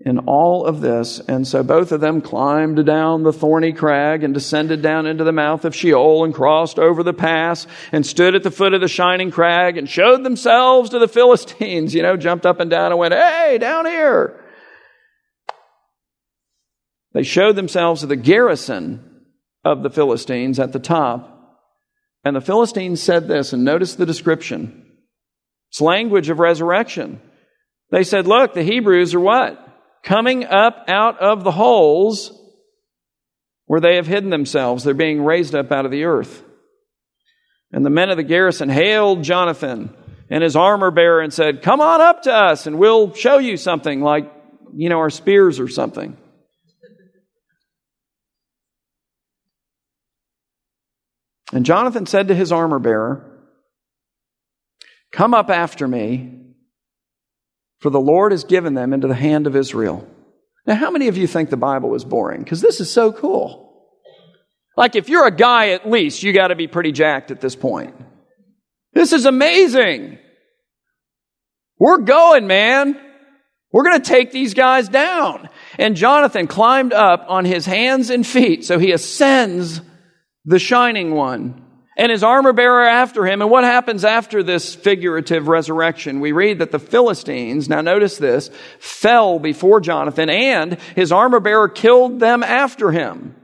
in 0.00 0.18
all 0.20 0.64
of 0.64 0.80
this. 0.80 1.20
And 1.20 1.46
so 1.46 1.62
both 1.62 1.92
of 1.92 2.00
them 2.00 2.20
climbed 2.20 2.84
down 2.86 3.22
the 3.22 3.32
thorny 3.32 3.72
crag 3.72 4.24
and 4.24 4.32
descended 4.32 4.80
down 4.80 5.06
into 5.06 5.24
the 5.24 5.32
mouth 5.32 5.64
of 5.64 5.74
Sheol 5.74 6.24
and 6.24 6.34
crossed 6.34 6.78
over 6.78 7.02
the 7.02 7.12
pass 7.12 7.66
and 7.92 8.04
stood 8.04 8.34
at 8.34 8.42
the 8.42 8.50
foot 8.50 8.72
of 8.72 8.80
the 8.80 8.88
shining 8.88 9.30
crag 9.30 9.76
and 9.76 9.88
showed 9.88 10.24
themselves 10.24 10.90
to 10.90 10.98
the 10.98 11.08
Philistines, 11.08 11.94
you 11.94 12.02
know, 12.02 12.16
jumped 12.16 12.46
up 12.46 12.60
and 12.60 12.70
down 12.70 12.92
and 12.92 12.98
went, 12.98 13.14
Hey, 13.14 13.58
down 13.58 13.86
here. 13.86 14.42
They 17.12 17.22
showed 17.22 17.56
themselves 17.56 18.00
to 18.00 18.06
the 18.06 18.16
garrison 18.16 19.24
of 19.64 19.82
the 19.82 19.90
Philistines 19.90 20.58
at 20.58 20.72
the 20.72 20.78
top. 20.78 21.36
And 22.24 22.36
the 22.36 22.40
Philistines 22.40 23.02
said 23.02 23.28
this, 23.28 23.52
and 23.52 23.64
notice 23.64 23.94
the 23.94 24.06
description. 24.06 24.86
It's 25.70 25.80
language 25.80 26.30
of 26.30 26.38
resurrection. 26.38 27.20
They 27.90 28.04
said, 28.04 28.26
Look, 28.26 28.54
the 28.54 28.62
Hebrews 28.62 29.14
are 29.14 29.20
what? 29.20 29.69
Coming 30.02 30.44
up 30.44 30.84
out 30.88 31.18
of 31.18 31.44
the 31.44 31.52
holes 31.52 32.32
where 33.66 33.80
they 33.80 33.96
have 33.96 34.06
hidden 34.06 34.30
themselves. 34.30 34.82
They're 34.82 34.94
being 34.94 35.22
raised 35.24 35.54
up 35.54 35.70
out 35.70 35.84
of 35.84 35.90
the 35.90 36.04
earth. 36.04 36.42
And 37.72 37.86
the 37.86 37.90
men 37.90 38.10
of 38.10 38.16
the 38.16 38.24
garrison 38.24 38.68
hailed 38.68 39.22
Jonathan 39.22 39.94
and 40.28 40.42
his 40.42 40.56
armor 40.56 40.90
bearer 40.90 41.20
and 41.20 41.32
said, 41.32 41.62
Come 41.62 41.80
on 41.80 42.00
up 42.00 42.22
to 42.22 42.32
us 42.32 42.66
and 42.66 42.78
we'll 42.78 43.14
show 43.14 43.38
you 43.38 43.56
something 43.56 44.00
like, 44.00 44.32
you 44.74 44.88
know, 44.88 44.98
our 44.98 45.10
spears 45.10 45.60
or 45.60 45.68
something. 45.68 46.16
And 51.52 51.64
Jonathan 51.64 52.06
said 52.06 52.28
to 52.28 52.34
his 52.34 52.52
armor 52.52 52.78
bearer, 52.78 53.26
Come 55.12 55.34
up 55.34 55.50
after 55.50 55.86
me, 55.86 56.39
for 57.80 57.90
the 57.90 58.00
Lord 58.00 58.32
has 58.32 58.44
given 58.44 58.74
them 58.74 58.92
into 58.92 59.08
the 59.08 59.14
hand 59.14 59.46
of 59.46 59.56
Israel. 59.56 60.06
Now, 60.66 60.74
how 60.74 60.90
many 60.90 61.08
of 61.08 61.16
you 61.16 61.26
think 61.26 61.50
the 61.50 61.56
Bible 61.56 61.94
is 61.94 62.04
boring? 62.04 62.42
Because 62.42 62.60
this 62.60 62.80
is 62.80 62.90
so 62.90 63.12
cool. 63.12 63.66
Like, 64.76 64.94
if 64.94 65.08
you're 65.08 65.26
a 65.26 65.34
guy, 65.34 65.70
at 65.70 65.90
least, 65.90 66.22
you 66.22 66.32
got 66.32 66.48
to 66.48 66.54
be 66.54 66.66
pretty 66.68 66.92
jacked 66.92 67.30
at 67.30 67.40
this 67.40 67.56
point. 67.56 67.94
This 68.92 69.12
is 69.12 69.24
amazing. 69.26 70.18
We're 71.78 71.98
going, 71.98 72.46
man. 72.46 72.98
We're 73.72 73.84
going 73.84 74.00
to 74.00 74.08
take 74.08 74.32
these 74.32 74.54
guys 74.54 74.88
down. 74.88 75.48
And 75.78 75.96
Jonathan 75.96 76.46
climbed 76.46 76.92
up 76.92 77.24
on 77.28 77.44
his 77.44 77.66
hands 77.66 78.10
and 78.10 78.26
feet, 78.26 78.64
so 78.64 78.78
he 78.78 78.92
ascends 78.92 79.80
the 80.44 80.58
shining 80.58 81.14
one, 81.14 81.64
and 82.00 82.10
his 82.10 82.24
armor 82.24 82.54
bearer 82.54 82.82
after 82.82 83.26
him. 83.26 83.42
And 83.42 83.50
what 83.50 83.62
happens 83.62 84.06
after 84.06 84.42
this 84.42 84.74
figurative 84.74 85.48
resurrection? 85.48 86.20
We 86.20 86.32
read 86.32 86.60
that 86.60 86.70
the 86.70 86.78
Philistines, 86.78 87.68
now 87.68 87.82
notice 87.82 88.16
this, 88.16 88.48
fell 88.78 89.38
before 89.38 89.82
Jonathan, 89.82 90.30
and 90.30 90.78
his 90.96 91.12
armor 91.12 91.40
bearer 91.40 91.68
killed 91.68 92.18
them 92.18 92.42
after 92.42 92.90
him. 92.90 93.34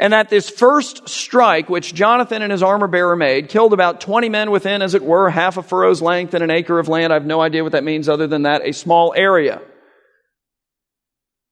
And 0.00 0.12
that 0.12 0.30
this 0.30 0.50
first 0.50 1.08
strike, 1.08 1.68
which 1.68 1.94
Jonathan 1.94 2.42
and 2.42 2.50
his 2.50 2.64
armor 2.64 2.88
bearer 2.88 3.14
made, 3.14 3.48
killed 3.48 3.72
about 3.72 4.00
20 4.00 4.28
men 4.28 4.50
within, 4.50 4.82
as 4.82 4.94
it 4.94 5.04
were, 5.04 5.30
half 5.30 5.56
a 5.56 5.62
furrow's 5.62 6.02
length 6.02 6.34
and 6.34 6.42
an 6.42 6.50
acre 6.50 6.80
of 6.80 6.88
land. 6.88 7.12
I 7.12 7.14
have 7.14 7.24
no 7.24 7.40
idea 7.40 7.62
what 7.62 7.72
that 7.72 7.84
means 7.84 8.08
other 8.08 8.26
than 8.26 8.42
that, 8.42 8.66
a 8.66 8.72
small 8.72 9.14
area. 9.16 9.62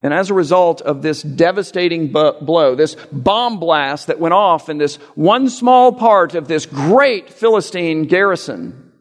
And 0.02 0.14
as 0.14 0.30
a 0.30 0.34
result 0.34 0.80
of 0.80 1.02
this 1.02 1.22
devastating 1.22 2.12
blow, 2.12 2.74
this 2.76 2.94
bomb 3.10 3.58
blast 3.58 4.06
that 4.06 4.20
went 4.20 4.34
off 4.34 4.68
in 4.68 4.78
this 4.78 4.96
one 5.16 5.50
small 5.50 5.92
part 5.92 6.34
of 6.34 6.46
this 6.46 6.66
great 6.66 7.32
Philistine 7.32 8.04
garrison, 8.04 8.92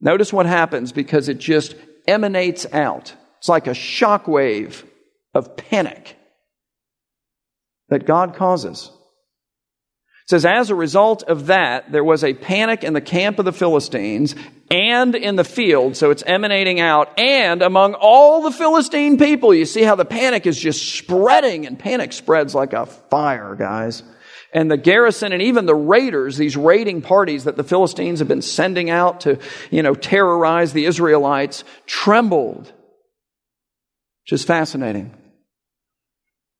notice 0.00 0.32
what 0.32 0.46
happens 0.46 0.90
because 0.90 1.28
it 1.28 1.38
just 1.38 1.76
emanates 2.08 2.66
out. 2.72 3.14
It's 3.38 3.48
like 3.48 3.68
a 3.68 3.74
shock 3.74 4.26
wave 4.26 4.84
of 5.34 5.56
panic 5.56 6.16
that 7.88 8.06
God 8.06 8.34
causes. 8.34 8.90
It 10.26 10.30
says, 10.30 10.44
as 10.44 10.70
a 10.70 10.74
result 10.74 11.22
of 11.22 11.46
that, 11.46 11.92
there 11.92 12.02
was 12.02 12.24
a 12.24 12.34
panic 12.34 12.82
in 12.82 12.94
the 12.94 13.00
camp 13.00 13.38
of 13.38 13.44
the 13.44 13.52
Philistines 13.52 14.34
and 14.68 15.14
in 15.14 15.36
the 15.36 15.44
field, 15.44 15.96
so 15.96 16.10
it's 16.10 16.24
emanating 16.26 16.80
out, 16.80 17.16
and 17.16 17.62
among 17.62 17.94
all 17.94 18.42
the 18.42 18.50
Philistine 18.50 19.18
people. 19.18 19.54
You 19.54 19.64
see 19.64 19.82
how 19.82 19.94
the 19.94 20.04
panic 20.04 20.44
is 20.44 20.58
just 20.58 20.96
spreading, 20.96 21.64
and 21.64 21.78
panic 21.78 22.12
spreads 22.12 22.56
like 22.56 22.72
a 22.72 22.86
fire, 22.86 23.54
guys. 23.54 24.02
And 24.52 24.68
the 24.68 24.76
garrison 24.76 25.30
and 25.30 25.42
even 25.42 25.66
the 25.66 25.76
raiders, 25.76 26.36
these 26.36 26.56
raiding 26.56 27.02
parties 27.02 27.44
that 27.44 27.56
the 27.56 27.62
Philistines 27.62 28.18
have 28.18 28.26
been 28.26 28.42
sending 28.42 28.90
out 28.90 29.20
to, 29.20 29.38
you 29.70 29.84
know, 29.84 29.94
terrorize 29.94 30.72
the 30.72 30.86
Israelites, 30.86 31.62
trembled. 31.86 32.72
Is 34.28 34.42
fascinating. 34.42 35.14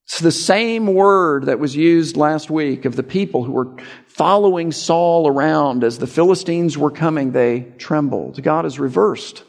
It's 0.07 0.21
the 0.21 0.31
same 0.31 0.87
word 0.87 1.47
that 1.47 1.59
was 1.59 1.75
used 1.75 2.17
last 2.17 2.49
week 2.49 2.85
of 2.85 2.95
the 2.95 3.03
people 3.03 3.43
who 3.43 3.51
were 3.51 3.77
following 4.07 4.71
Saul 4.71 5.27
around 5.27 5.83
as 5.83 5.99
the 5.99 6.07
Philistines 6.07 6.79
were 6.79 6.93
coming, 6.93 7.33
they 7.33 7.73
trembled. 7.79 8.41
God 8.41 8.65
has 8.65 8.79
reversed 8.79 9.43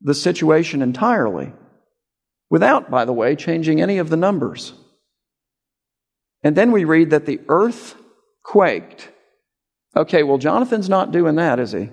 the 0.00 0.14
situation 0.14 0.80
entirely 0.80 1.52
without, 2.48 2.90
by 2.90 3.04
the 3.04 3.12
way, 3.12 3.36
changing 3.36 3.82
any 3.82 3.98
of 3.98 4.08
the 4.08 4.16
numbers. 4.16 4.72
And 6.42 6.56
then 6.56 6.72
we 6.72 6.84
read 6.84 7.10
that 7.10 7.26
the 7.26 7.40
earth 7.48 7.94
quaked. 8.42 9.10
Okay, 9.94 10.22
well, 10.22 10.38
Jonathan's 10.38 10.88
not 10.88 11.12
doing 11.12 11.34
that, 11.34 11.60
is 11.60 11.72
he? 11.72 11.90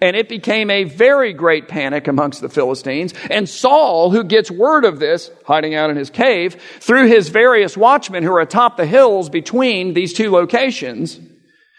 And 0.00 0.16
it 0.16 0.28
became 0.28 0.70
a 0.70 0.84
very 0.84 1.32
great 1.32 1.68
panic 1.68 2.08
amongst 2.08 2.40
the 2.40 2.48
Philistines. 2.48 3.14
And 3.30 3.48
Saul, 3.48 4.10
who 4.10 4.24
gets 4.24 4.50
word 4.50 4.84
of 4.84 4.98
this, 4.98 5.30
hiding 5.46 5.74
out 5.74 5.90
in 5.90 5.96
his 5.96 6.10
cave, 6.10 6.60
through 6.80 7.06
his 7.06 7.28
various 7.28 7.76
watchmen 7.76 8.22
who 8.22 8.32
are 8.32 8.40
atop 8.40 8.76
the 8.76 8.86
hills 8.86 9.30
between 9.30 9.94
these 9.94 10.12
two 10.12 10.30
locations, 10.30 11.18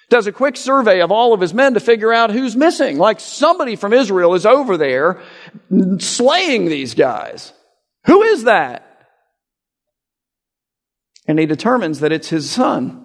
does 0.09 0.27
a 0.27 0.31
quick 0.31 0.55
survey 0.55 1.01
of 1.01 1.11
all 1.11 1.33
of 1.33 1.41
his 1.41 1.53
men 1.53 1.73
to 1.73 1.79
figure 1.79 2.13
out 2.13 2.31
who's 2.31 2.55
missing. 2.55 2.97
Like 2.97 3.19
somebody 3.19 3.75
from 3.75 3.93
Israel 3.93 4.33
is 4.33 4.45
over 4.45 4.77
there 4.77 5.21
slaying 5.99 6.65
these 6.65 6.93
guys. 6.93 7.51
Who 8.05 8.21
is 8.21 8.43
that? 8.43 8.83
And 11.27 11.39
he 11.39 11.45
determines 11.45 11.99
that 11.99 12.11
it's 12.11 12.29
his 12.29 12.49
son. 12.49 13.04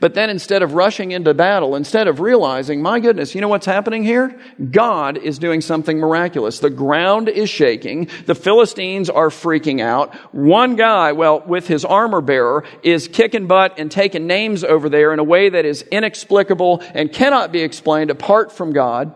But 0.00 0.14
then 0.14 0.30
instead 0.30 0.62
of 0.62 0.74
rushing 0.74 1.12
into 1.12 1.32
battle, 1.34 1.74
instead 1.74 2.08
of 2.08 2.20
realizing, 2.20 2.82
my 2.82 3.00
goodness, 3.00 3.34
you 3.34 3.40
know 3.40 3.48
what's 3.48 3.66
happening 3.66 4.04
here? 4.04 4.38
God 4.70 5.16
is 5.16 5.38
doing 5.38 5.60
something 5.60 5.98
miraculous. 5.98 6.58
The 6.58 6.70
ground 6.70 7.28
is 7.28 7.48
shaking. 7.48 8.08
The 8.26 8.34
Philistines 8.34 9.08
are 9.08 9.30
freaking 9.30 9.80
out. 9.80 10.14
One 10.34 10.76
guy, 10.76 11.12
well, 11.12 11.40
with 11.40 11.66
his 11.66 11.84
armor 11.84 12.20
bearer, 12.20 12.64
is 12.82 13.08
kicking 13.08 13.46
butt 13.46 13.78
and 13.78 13.90
taking 13.90 14.26
names 14.26 14.62
over 14.62 14.88
there 14.88 15.12
in 15.12 15.18
a 15.18 15.24
way 15.24 15.48
that 15.48 15.64
is 15.64 15.82
inexplicable 15.82 16.82
and 16.94 17.12
cannot 17.12 17.50
be 17.50 17.62
explained 17.62 18.10
apart 18.10 18.52
from 18.52 18.72
God. 18.72 19.14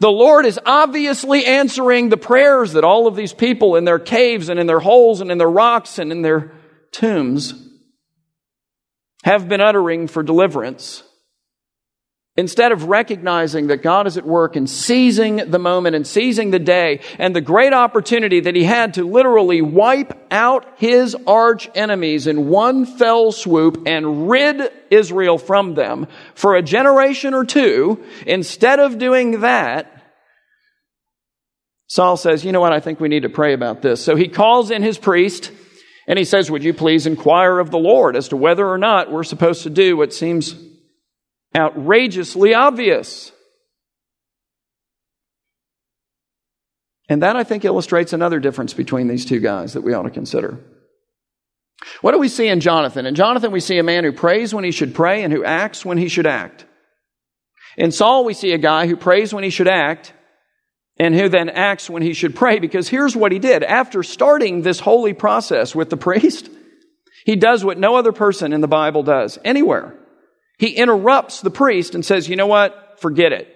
The 0.00 0.10
Lord 0.10 0.46
is 0.46 0.58
obviously 0.66 1.44
answering 1.44 2.08
the 2.08 2.16
prayers 2.16 2.72
that 2.72 2.84
all 2.84 3.06
of 3.06 3.16
these 3.16 3.32
people 3.32 3.76
in 3.76 3.84
their 3.84 3.98
caves 3.98 4.48
and 4.48 4.58
in 4.58 4.66
their 4.66 4.80
holes 4.80 5.20
and 5.20 5.30
in 5.30 5.38
their 5.38 5.50
rocks 5.50 5.98
and 5.98 6.10
in 6.10 6.22
their 6.22 6.52
tombs 6.92 7.69
have 9.24 9.48
been 9.48 9.60
uttering 9.60 10.06
for 10.08 10.22
deliverance. 10.22 11.02
Instead 12.36 12.72
of 12.72 12.84
recognizing 12.84 13.66
that 13.66 13.82
God 13.82 14.06
is 14.06 14.16
at 14.16 14.24
work 14.24 14.54
and 14.56 14.70
seizing 14.70 15.50
the 15.50 15.58
moment 15.58 15.96
and 15.96 16.06
seizing 16.06 16.52
the 16.52 16.60
day 16.60 17.00
and 17.18 17.34
the 17.34 17.40
great 17.40 17.74
opportunity 17.74 18.40
that 18.40 18.54
he 18.54 18.64
had 18.64 18.94
to 18.94 19.04
literally 19.04 19.60
wipe 19.60 20.16
out 20.30 20.64
his 20.76 21.16
arch 21.26 21.68
enemies 21.74 22.26
in 22.26 22.48
one 22.48 22.86
fell 22.86 23.32
swoop 23.32 23.82
and 23.86 24.30
rid 24.30 24.72
Israel 24.90 25.38
from 25.38 25.74
them 25.74 26.06
for 26.34 26.54
a 26.54 26.62
generation 26.62 27.34
or 27.34 27.44
two, 27.44 28.02
instead 28.26 28.78
of 28.78 28.96
doing 28.96 29.40
that, 29.40 29.92
Saul 31.88 32.16
says, 32.16 32.44
you 32.44 32.52
know 32.52 32.60
what? 32.60 32.72
I 32.72 32.78
think 32.78 33.00
we 33.00 33.08
need 33.08 33.24
to 33.24 33.28
pray 33.28 33.52
about 33.52 33.82
this. 33.82 34.02
So 34.02 34.14
he 34.14 34.28
calls 34.28 34.70
in 34.70 34.82
his 34.82 34.96
priest 34.96 35.50
and 36.10 36.18
he 36.18 36.24
says, 36.24 36.50
would 36.50 36.64
you 36.64 36.74
please 36.74 37.06
inquire 37.06 37.60
of 37.60 37.70
the 37.70 37.78
Lord 37.78 38.16
as 38.16 38.26
to 38.30 38.36
whether 38.36 38.68
or 38.68 38.78
not 38.78 39.12
we're 39.12 39.22
supposed 39.22 39.62
to 39.62 39.70
do 39.70 39.96
what 39.96 40.12
seems 40.12 40.56
outrageously 41.54 42.52
obvious. 42.52 43.30
And 47.08 47.22
that, 47.22 47.36
I 47.36 47.44
think, 47.44 47.64
illustrates 47.64 48.12
another 48.12 48.40
difference 48.40 48.74
between 48.74 49.06
these 49.06 49.24
two 49.24 49.38
guys 49.38 49.74
that 49.74 49.82
we 49.82 49.94
ought 49.94 50.02
to 50.02 50.10
consider. 50.10 50.58
What 52.00 52.10
do 52.10 52.18
we 52.18 52.28
see 52.28 52.48
in 52.48 52.58
Jonathan? 52.58 53.06
In 53.06 53.14
Jonathan, 53.14 53.52
we 53.52 53.60
see 53.60 53.78
a 53.78 53.84
man 53.84 54.02
who 54.02 54.10
prays 54.10 54.52
when 54.52 54.64
he 54.64 54.72
should 54.72 54.96
pray 54.96 55.22
and 55.22 55.32
who 55.32 55.44
acts 55.44 55.84
when 55.84 55.96
he 55.96 56.08
should 56.08 56.26
act. 56.26 56.64
In 57.76 57.92
Saul, 57.92 58.24
we 58.24 58.34
see 58.34 58.50
a 58.50 58.58
guy 58.58 58.88
who 58.88 58.96
prays 58.96 59.32
when 59.32 59.44
he 59.44 59.50
should 59.50 59.68
act 59.68 60.12
and 61.00 61.14
who 61.14 61.30
then 61.30 61.48
acts 61.48 61.88
when 61.88 62.02
he 62.02 62.12
should 62.12 62.36
pray 62.36 62.58
because 62.58 62.86
here's 62.86 63.16
what 63.16 63.32
he 63.32 63.38
did. 63.38 63.62
After 63.62 64.02
starting 64.02 64.60
this 64.60 64.78
holy 64.78 65.14
process 65.14 65.74
with 65.74 65.88
the 65.88 65.96
priest, 65.96 66.50
he 67.24 67.36
does 67.36 67.64
what 67.64 67.78
no 67.78 67.96
other 67.96 68.12
person 68.12 68.52
in 68.52 68.60
the 68.60 68.68
Bible 68.68 69.02
does 69.02 69.38
anywhere. 69.42 69.94
He 70.58 70.76
interrupts 70.76 71.40
the 71.40 71.50
priest 71.50 71.94
and 71.94 72.04
says, 72.04 72.28
You 72.28 72.36
know 72.36 72.46
what? 72.46 73.00
Forget 73.00 73.32
it. 73.32 73.48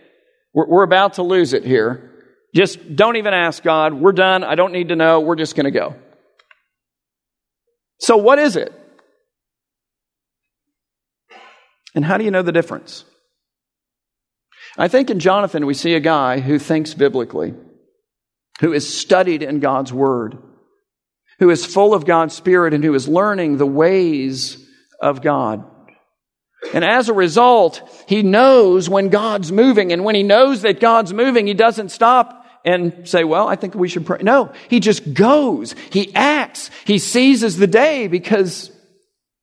We're, 0.55 0.67
we're 0.67 0.85
about 0.85 1.15
to 1.15 1.23
lose 1.23 1.53
it 1.53 1.67
here. 1.67 2.13
Just 2.55 2.97
don't 2.97 3.17
even 3.17 3.35
ask 3.35 3.63
God. 3.63 3.93
We're 3.93 4.13
done. 4.13 4.43
I 4.43 4.55
don't 4.55 4.73
need 4.73 4.89
to 4.89 4.97
know. 4.97 5.21
We're 5.21 5.37
just 5.37 5.55
going 5.55 5.65
to 5.65 5.71
go. 5.71 5.97
So, 8.01 8.17
what 8.17 8.39
is 8.39 8.57
it? 8.57 8.73
And 11.95 12.07
how 12.07 12.17
do 12.17 12.25
you 12.25 12.31
know 12.31 12.43
the 12.43 12.53
difference? 12.53 13.05
I 14.77 14.89
think 14.89 15.11
in 15.11 15.21
Jonathan 15.21 15.67
we 15.67 15.75
see 15.75 15.95
a 15.95 16.01
guy 16.01 16.41
who 16.41 16.59
thinks 16.59 16.95
biblically, 16.95 17.55
who 18.61 18.73
is 18.73 18.93
studied 18.93 19.43
in 19.43 19.61
God's 19.61 19.93
Word, 19.93 20.37
who 21.39 21.51
is 21.51 21.65
full 21.65 21.95
of 21.95 22.07
God's 22.07 22.35
Spirit, 22.35 22.75
and 22.75 22.83
who 22.83 22.95
is 22.95 23.09
learning 23.09 23.57
the 23.57 23.67
ways 23.67 24.59
of 25.01 25.23
God. 25.23 25.65
And 26.73 26.85
as 26.85 27.09
a 27.09 27.15
result, 27.15 27.83
he 28.09 28.23
knows 28.23 28.89
when 28.89 29.11
God's 29.11 29.53
moving. 29.53 29.93
And 29.93 30.05
when 30.05 30.15
he 30.15 30.23
knows 30.23 30.63
that 30.63 30.81
God's 30.81 31.13
moving, 31.13 31.47
he 31.47 31.55
doesn't 31.55 31.91
stop 31.91 32.47
and 32.65 33.07
say, 33.07 33.25
well, 33.25 33.47
I 33.47 33.57
think 33.57 33.75
we 33.75 33.89
should 33.89 34.07
pray. 34.07 34.21
No, 34.23 34.53
he 34.71 34.81
just 34.81 35.13
goes. 35.13 35.75
He 35.91 36.15
acts. 36.15 36.71
He 36.87 36.99
seizes 36.99 37.59
the 37.59 37.67
day 37.67 38.09
because 38.09 38.71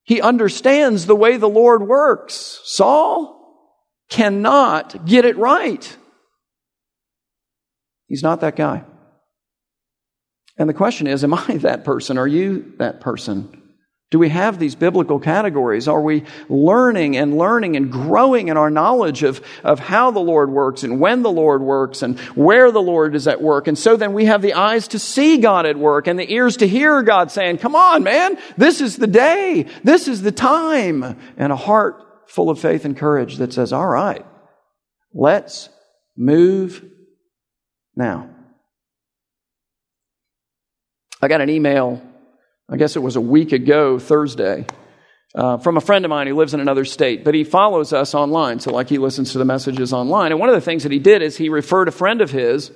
he 0.04 0.20
understands 0.20 1.06
the 1.06 1.16
way 1.16 1.38
the 1.38 1.48
Lord 1.48 1.88
works. 1.88 2.60
Saul 2.64 3.41
cannot 4.12 5.06
get 5.06 5.26
it 5.26 5.38
right. 5.38 5.98
He's 8.08 8.22
not 8.22 8.42
that 8.42 8.56
guy. 8.56 8.84
And 10.58 10.70
the 10.70 10.74
question 10.76 11.08
is, 11.08 11.24
am 11.24 11.34
I 11.34 11.58
that 11.62 11.84
person? 11.84 12.20
Are 12.20 12.28
you 12.28 12.74
that 12.78 13.02
person? 13.02 13.58
Do 14.12 14.20
we 14.20 14.28
have 14.28 14.60
these 14.60 14.76
biblical 14.76 15.20
categories? 15.20 15.88
Are 15.88 16.02
we 16.02 16.26
learning 16.50 17.16
and 17.16 17.38
learning 17.38 17.78
and 17.78 17.90
growing 17.90 18.50
in 18.50 18.58
our 18.58 18.70
knowledge 18.70 19.24
of, 19.24 19.42
of 19.64 19.80
how 19.80 20.12
the 20.12 20.20
Lord 20.20 20.52
works 20.52 20.84
and 20.84 21.00
when 21.00 21.22
the 21.22 21.32
Lord 21.32 21.62
works 21.62 22.02
and 22.02 22.20
where 22.36 22.74
the 22.74 22.82
Lord 22.82 23.16
is 23.16 23.26
at 23.26 23.42
work? 23.42 23.70
And 23.70 23.80
so 23.80 23.96
then 23.96 24.12
we 24.12 24.26
have 24.26 24.42
the 24.42 24.56
eyes 24.56 24.90
to 24.90 25.00
see 25.00 25.38
God 25.38 25.66
at 25.66 25.78
work 25.78 26.08
and 26.08 26.20
the 26.20 26.30
ears 26.30 26.58
to 26.58 26.68
hear 26.68 27.02
God 27.04 27.32
saying, 27.32 27.60
come 27.60 27.74
on, 27.74 28.04
man, 28.04 28.38
this 28.58 28.82
is 28.82 28.98
the 28.98 29.08
day. 29.08 29.68
This 29.86 30.10
is 30.10 30.22
the 30.22 30.34
time. 30.34 31.18
And 31.38 31.54
a 31.54 31.56
heart 31.56 32.11
full 32.32 32.50
of 32.50 32.60
faith 32.60 32.86
and 32.86 32.98
courage 32.98 33.38
that 33.38 33.54
says, 33.54 33.74
all 33.74 33.88
right, 33.88 34.26
let's 35.14 35.70
move 36.18 36.84
now. 37.96 38.30
I 41.22 41.28
got 41.28 41.42
an 41.42 41.50
email 41.50 42.02
I 42.72 42.78
guess 42.78 42.96
it 42.96 43.00
was 43.00 43.18
a 43.18 43.22
week 43.22 43.52
ago, 43.52 44.00
Thursday, 44.00 44.66
uh, 45.36 45.58
from 45.58 45.76
a 45.76 45.82
friend 45.82 46.06
of 46.06 46.10
mine 46.10 46.28
who 46.28 46.36
lives 46.36 46.54
in 46.54 46.62
another 46.62 46.86
state, 46.86 47.26
but 47.26 47.36
he 47.36 47.44
follows 47.44 47.92
us 47.92 48.16
online. 48.16 48.62
So, 48.62 48.72
like, 48.72 48.88
he 48.88 48.98
listens 48.98 49.34
to 49.34 49.40
the 49.40 49.46
messages 49.46 49.92
online. 49.92 50.32
And 50.32 50.40
one 50.40 50.48
of 50.48 50.56
the 50.56 50.62
things 50.62 50.84
that 50.84 50.92
he 50.92 51.00
did 51.00 51.22
is 51.22 51.36
he 51.36 51.50
referred 51.50 51.90
a 51.90 51.92
friend 51.92 52.22
of 52.22 52.32
his 52.32 52.72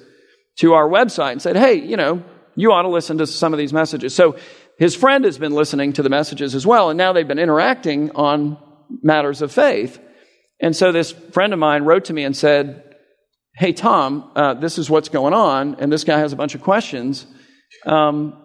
to 0.57 0.73
our 0.73 0.87
website 0.87 1.31
and 1.31 1.41
said, 1.41 1.55
Hey, 1.55 1.75
you 1.75 1.95
know, 1.95 2.23
you 2.55 2.73
ought 2.73 2.81
to 2.81 2.89
listen 2.89 3.19
to 3.19 3.27
some 3.27 3.53
of 3.53 3.57
these 3.57 3.71
messages. 3.71 4.13
So, 4.13 4.35
his 4.77 4.95
friend 4.95 5.23
has 5.23 5.37
been 5.37 5.53
listening 5.53 5.93
to 5.93 6.03
the 6.03 6.09
messages 6.09 6.55
as 6.55 6.67
well, 6.67 6.89
and 6.89 6.97
now 6.97 7.13
they've 7.13 7.25
been 7.25 7.39
interacting 7.39 8.11
on 8.11 8.57
matters 9.01 9.41
of 9.41 9.51
faith. 9.51 9.99
And 10.59 10.75
so, 10.75 10.91
this 10.91 11.11
friend 11.11 11.53
of 11.53 11.59
mine 11.59 11.83
wrote 11.83 12.05
to 12.05 12.13
me 12.13 12.23
and 12.23 12.35
said, 12.35 12.95
Hey, 13.55 13.73
Tom, 13.73 14.31
uh, 14.35 14.53
this 14.55 14.77
is 14.77 14.89
what's 14.89 15.09
going 15.09 15.33
on, 15.33 15.75
and 15.79 15.91
this 15.91 16.03
guy 16.03 16.19
has 16.19 16.33
a 16.33 16.35
bunch 16.35 16.55
of 16.55 16.61
questions. 16.61 17.25
Um, 17.85 18.41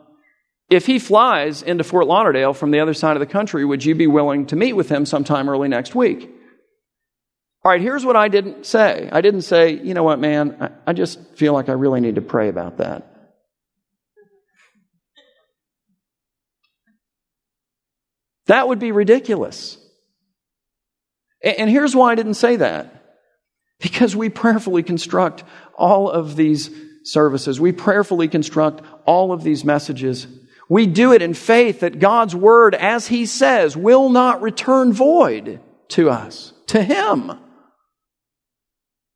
if 0.71 0.87
he 0.87 1.01
flies 1.01 1.63
into 1.63 1.83
Fort 1.83 2.07
Lauderdale 2.07 2.55
from 2.55 2.71
the 2.71 2.79
other 2.79 2.95
side 2.95 3.17
of 3.17 3.21
the 3.21 3.27
country, 3.27 3.65
would 3.65 3.85
you 3.85 3.97
be 3.97 4.07
willing 4.07 4.47
to 4.47 4.57
meet 4.57 4.75
with 4.75 4.89
him 4.89 5.05
sometime 5.05 5.49
early 5.49 5.69
next 5.69 5.97
week? 5.97 6.31
All 7.65 7.73
right, 7.73 7.81
here's 7.81 8.07
what 8.07 8.17
I 8.17 8.29
didn't 8.29 8.65
say. 8.65 9.09
I 9.13 9.21
didn't 9.21 9.43
say, 9.43 9.73
you 9.73 9.95
know 9.95 10.05
what, 10.05 10.21
man, 10.21 10.57
I, 10.61 10.91
I 10.91 10.93
just 10.93 11.19
feel 11.35 11.53
like 11.53 11.69
I 11.69 11.73
really 11.73 12.01
need 12.01 12.15
to 12.15 12.23
pray 12.23 12.49
about 12.49 12.79
that. 12.79 13.07
That 18.47 18.67
would 18.69 18.79
be 18.79 18.93
ridiculous. 18.93 19.77
And 21.43 21.71
here's 21.71 21.95
why 21.95 22.13
I 22.13 22.15
didn't 22.15 22.35
say 22.35 22.57
that. 22.57 22.97
Because 23.81 24.15
we 24.15 24.29
prayerfully 24.29 24.83
construct 24.83 25.43
all 25.75 26.11
of 26.11 26.37
these 26.37 26.71
services. 27.03 27.59
We 27.59 27.73
prayerfully 27.73 28.29
construct 28.29 28.83
all 29.07 29.33
of 29.33 29.43
these 29.43 29.65
messages 29.65 30.27
we 30.71 30.87
do 30.87 31.13
it 31.13 31.21
in 31.21 31.35
faith 31.35 31.81
that 31.81 31.99
God's 31.99 32.35
word, 32.35 32.77
as 32.77 33.09
he 33.09 33.27
says, 33.27 33.77
will 33.77 34.09
not 34.09 34.41
return 34.41 34.93
void 34.93 35.59
to 35.89 36.09
us, 36.09 36.53
to 36.69 36.81
him. 36.81 37.33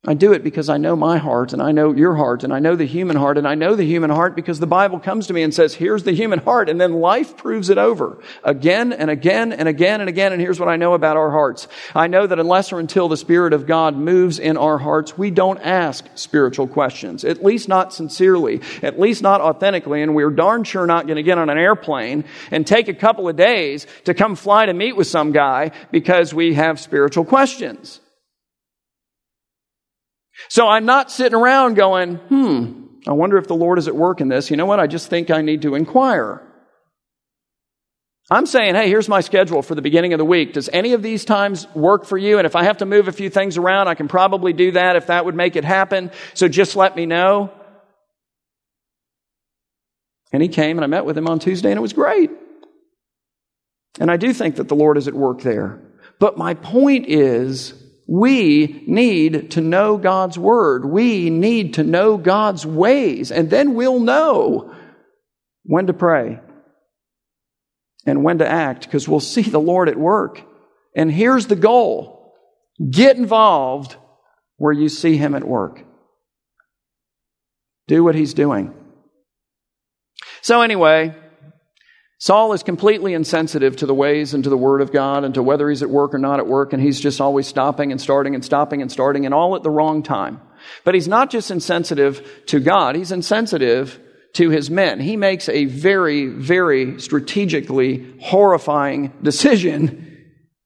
I 0.07 0.13
do 0.13 0.33
it 0.33 0.43
because 0.43 0.69
I 0.69 0.77
know 0.77 0.95
my 0.95 1.17
heart 1.17 1.51
and 1.51 1.61
I 1.61 1.71
know 1.71 1.91
your 1.91 2.13
heart 2.13 2.43
and 2.43 2.53
I 2.53 2.59
know 2.59 2.75
the 2.75 2.85
human 2.85 3.15
heart 3.15 3.39
and 3.39 3.47
I 3.47 3.55
know 3.55 3.75
the 3.75 3.85
human 3.85 4.11
heart 4.11 4.35
because 4.35 4.59
the 4.59 4.67
Bible 4.67 4.99
comes 4.99 5.27
to 5.27 5.33
me 5.33 5.41
and 5.41 5.51
says, 5.51 5.73
here's 5.73 6.03
the 6.03 6.11
human 6.11 6.37
heart. 6.37 6.69
And 6.69 6.79
then 6.79 6.93
life 6.93 7.35
proves 7.37 7.71
it 7.71 7.79
over 7.79 8.19
again 8.43 8.93
and 8.93 9.09
again 9.09 9.51
and 9.51 9.67
again 9.67 10.01
and 10.01 10.09
again. 10.09 10.31
And 10.31 10.39
here's 10.39 10.59
what 10.59 10.69
I 10.69 10.75
know 10.75 10.93
about 10.93 11.17
our 11.17 11.31
hearts. 11.31 11.67
I 11.95 12.05
know 12.05 12.27
that 12.27 12.37
unless 12.37 12.71
or 12.71 12.79
until 12.79 13.07
the 13.07 13.17
Spirit 13.17 13.53
of 13.53 13.65
God 13.65 13.95
moves 13.95 14.37
in 14.37 14.57
our 14.57 14.77
hearts, 14.77 15.17
we 15.17 15.31
don't 15.31 15.59
ask 15.59 16.05
spiritual 16.13 16.67
questions, 16.67 17.25
at 17.25 17.43
least 17.43 17.67
not 17.67 17.91
sincerely, 17.91 18.61
at 18.83 18.99
least 18.99 19.23
not 19.23 19.41
authentically. 19.41 20.03
And 20.03 20.13
we're 20.13 20.29
darn 20.29 20.65
sure 20.65 20.85
not 20.85 21.07
going 21.07 21.17
to 21.17 21.23
get 21.23 21.39
on 21.39 21.49
an 21.49 21.57
airplane 21.57 22.25
and 22.51 22.67
take 22.67 22.89
a 22.89 22.93
couple 22.93 23.27
of 23.27 23.37
days 23.37 23.87
to 24.03 24.13
come 24.13 24.35
fly 24.35 24.67
to 24.67 24.73
meet 24.73 24.95
with 24.95 25.07
some 25.07 25.31
guy 25.31 25.71
because 25.91 26.31
we 26.31 26.53
have 26.53 26.79
spiritual 26.79 27.25
questions. 27.25 28.01
So 30.49 30.67
I'm 30.67 30.85
not 30.85 31.11
sitting 31.11 31.37
around 31.37 31.75
going, 31.75 32.15
hmm, 32.15 32.85
I 33.07 33.13
wonder 33.13 33.37
if 33.37 33.47
the 33.47 33.55
Lord 33.55 33.77
is 33.77 33.87
at 33.87 33.95
work 33.95 34.21
in 34.21 34.27
this. 34.27 34.49
You 34.49 34.57
know 34.57 34.65
what? 34.65 34.79
I 34.79 34.87
just 34.87 35.09
think 35.09 35.29
I 35.29 35.41
need 35.41 35.61
to 35.63 35.75
inquire. 35.75 36.41
I'm 38.29 38.47
saying, 38.47 38.73
hey, 38.73 38.89
here's 38.89 39.07
my 39.07 39.21
schedule 39.21 39.61
for 39.61 39.75
the 39.75 39.83
beginning 39.83 40.13
of 40.13 40.17
the 40.17 40.25
week. 40.25 40.53
Does 40.53 40.67
any 40.73 40.93
of 40.93 41.03
these 41.03 41.25
times 41.25 41.67
work 41.75 42.05
for 42.05 42.17
you? 42.17 42.39
And 42.39 42.47
if 42.47 42.55
I 42.55 42.63
have 42.63 42.77
to 42.77 42.85
move 42.85 43.07
a 43.07 43.11
few 43.11 43.29
things 43.29 43.57
around, 43.57 43.87
I 43.87 43.93
can 43.93 44.07
probably 44.07 44.51
do 44.51 44.71
that 44.71 44.95
if 44.95 45.07
that 45.07 45.25
would 45.25 45.35
make 45.35 45.55
it 45.55 45.63
happen. 45.63 46.09
So 46.33 46.47
just 46.47 46.75
let 46.75 46.95
me 46.95 47.05
know. 47.05 47.51
And 50.33 50.41
he 50.41 50.49
came 50.49 50.77
and 50.77 50.83
I 50.83 50.87
met 50.87 51.05
with 51.05 51.15
him 51.17 51.27
on 51.27 51.37
Tuesday 51.37 51.69
and 51.69 51.77
it 51.77 51.81
was 51.81 51.93
great. 51.93 52.31
And 53.99 54.09
I 54.09 54.17
do 54.17 54.33
think 54.33 54.55
that 54.55 54.67
the 54.67 54.75
Lord 54.75 54.97
is 54.97 55.07
at 55.07 55.13
work 55.13 55.41
there. 55.41 55.79
But 56.19 56.35
my 56.35 56.55
point 56.55 57.05
is, 57.07 57.73
we 58.07 58.83
need 58.87 59.51
to 59.51 59.61
know 59.61 59.97
God's 59.97 60.37
Word. 60.37 60.85
We 60.85 61.29
need 61.29 61.75
to 61.75 61.83
know 61.83 62.17
God's 62.17 62.65
ways. 62.65 63.31
And 63.31 63.49
then 63.49 63.73
we'll 63.73 63.99
know 63.99 64.73
when 65.63 65.87
to 65.87 65.93
pray 65.93 66.39
and 68.05 68.23
when 68.23 68.37
to 68.37 68.47
act 68.47 68.85
because 68.85 69.09
we'll 69.09 69.19
see 69.19 69.41
the 69.41 69.59
Lord 69.59 69.89
at 69.89 69.97
work. 69.97 70.41
And 70.95 71.11
here's 71.11 71.47
the 71.47 71.55
goal 71.55 72.33
get 72.91 73.17
involved 73.17 73.95
where 74.57 74.73
you 74.73 74.89
see 74.89 75.17
Him 75.17 75.33
at 75.35 75.43
work. 75.43 75.83
do 77.87 78.03
what 78.03 78.15
he's 78.15 78.33
doing. 78.33 78.73
So, 80.41 80.61
anyway, 80.61 81.15
Saul 82.17 82.53
is 82.53 82.63
completely 82.63 83.13
insensitive 83.13 83.75
to 83.77 83.85
the 83.85 83.93
ways 83.93 84.33
and 84.33 84.43
to 84.45 84.49
the 84.49 84.57
Word 84.57 84.81
of 84.81 84.93
God 84.93 85.23
and 85.23 85.33
to 85.35 85.43
whether 85.43 85.69
he's 85.69 85.83
at 85.83 85.89
work 85.89 86.13
or 86.13 86.17
not 86.17 86.39
at 86.39 86.47
work, 86.47 86.71
and 86.71 86.81
he's 86.81 86.99
just 86.99 87.19
always 87.19 87.45
stopping 87.45 87.91
and 87.91 87.99
starting 87.99 88.35
and 88.35 88.43
stopping 88.43 88.81
and 88.81 88.91
starting 88.91 89.25
and 89.25 89.33
all 89.33 89.55
at 89.55 89.63
the 89.63 89.69
wrong 89.69 90.01
time. 90.01 90.39
But 90.83 90.95
he's 90.95 91.07
not 91.07 91.29
just 91.29 91.51
insensitive 91.51 92.45
to 92.47 92.59
God, 92.59 92.95
he's 92.95 93.11
insensitive 93.11 93.99
to 94.33 94.49
his 94.49 94.69
men. 94.69 94.99
He 94.99 95.17
makes 95.17 95.49
a 95.49 95.65
very, 95.65 96.27
very 96.27 96.99
strategically 96.99 98.15
horrifying 98.21 99.13
decision 99.21 100.04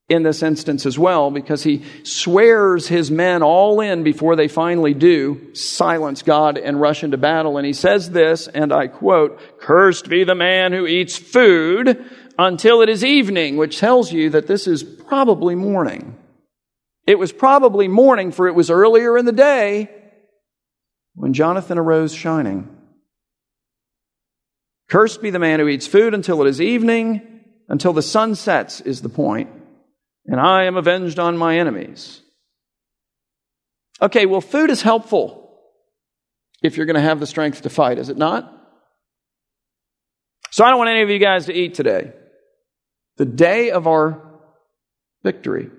in 0.10 0.24
this 0.24 0.42
instance 0.42 0.88
as 0.88 0.98
well 0.98 1.30
because 1.30 1.62
he 1.62 1.84
swears 2.04 2.88
his 2.88 3.12
men 3.12 3.44
all 3.44 3.80
in 3.80 4.04
before 4.04 4.36
they 4.36 4.48
finally 4.48 4.96
do 4.96 5.54
silence 5.54 6.24
God 6.24 6.58
and 6.58 6.82
rush 6.82 7.04
into 7.04 7.18
battle. 7.18 7.58
And 7.58 7.66
he 7.66 7.74
says 7.74 8.10
this, 8.10 8.48
and 8.48 8.74
I 8.74 8.88
quote, 8.88 9.40
Cursed 9.62 10.10
be 10.10 10.24
the 10.24 10.36
man 10.36 10.74
who 10.74 10.88
eats 10.88 11.16
food 11.16 12.04
until 12.40 12.82
it 12.82 12.90
is 12.90 13.06
evening, 13.06 13.58
which 13.58 13.78
tells 13.78 14.12
you 14.12 14.32
that 14.32 14.48
this 14.48 14.66
is 14.66 14.84
probably 14.84 15.54
morning. 15.54 16.18
It 17.06 17.20
was 17.20 17.32
probably 17.32 17.88
morning, 17.88 18.32
for 18.32 18.48
it 18.48 18.56
was 18.56 18.72
earlier 18.72 19.18
in 19.18 19.26
the 19.26 19.32
day 19.32 19.90
when 21.14 21.34
Jonathan 21.34 21.78
arose 21.78 22.14
shining. 22.14 22.68
Cursed 24.90 25.22
be 25.22 25.30
the 25.30 25.38
man 25.38 25.60
who 25.60 25.68
eats 25.68 25.86
food 25.86 26.16
until 26.16 26.42
it 26.42 26.48
is 26.48 26.60
evening, 26.60 27.42
until 27.68 27.94
the 27.94 28.02
sun 28.02 28.34
sets, 28.34 28.82
is 28.82 29.04
the 29.04 29.10
point 29.10 29.50
and 30.30 30.40
I 30.40 30.66
am 30.66 30.78
avenged 30.78 31.18
on 31.18 31.38
my 31.38 31.58
enemies. 31.58 32.22
Okay, 34.00 34.28
well, 34.28 34.42
food 34.42 34.70
is 34.70 34.84
helpful 34.84 35.60
if 36.62 36.78
you're 36.78 36.86
going 36.86 36.96
to 36.96 37.02
have 37.02 37.20
the 37.20 37.26
strength 37.26 37.64
to 37.64 37.70
fight, 37.70 37.98
is 37.98 38.10
it 38.10 38.18
not? 38.18 38.56
So 40.52 40.64
I 40.64 40.70
don't 40.70 40.78
want 40.78 40.92
any 40.92 41.02
of 41.02 41.10
you 41.10 41.20
guys 41.20 41.48
to 41.48 41.54
eat 41.54 41.74
today. 41.74 42.14
The 43.18 43.26
day 43.26 43.72
of 43.72 43.88
our 43.88 44.22
victory 45.24 45.72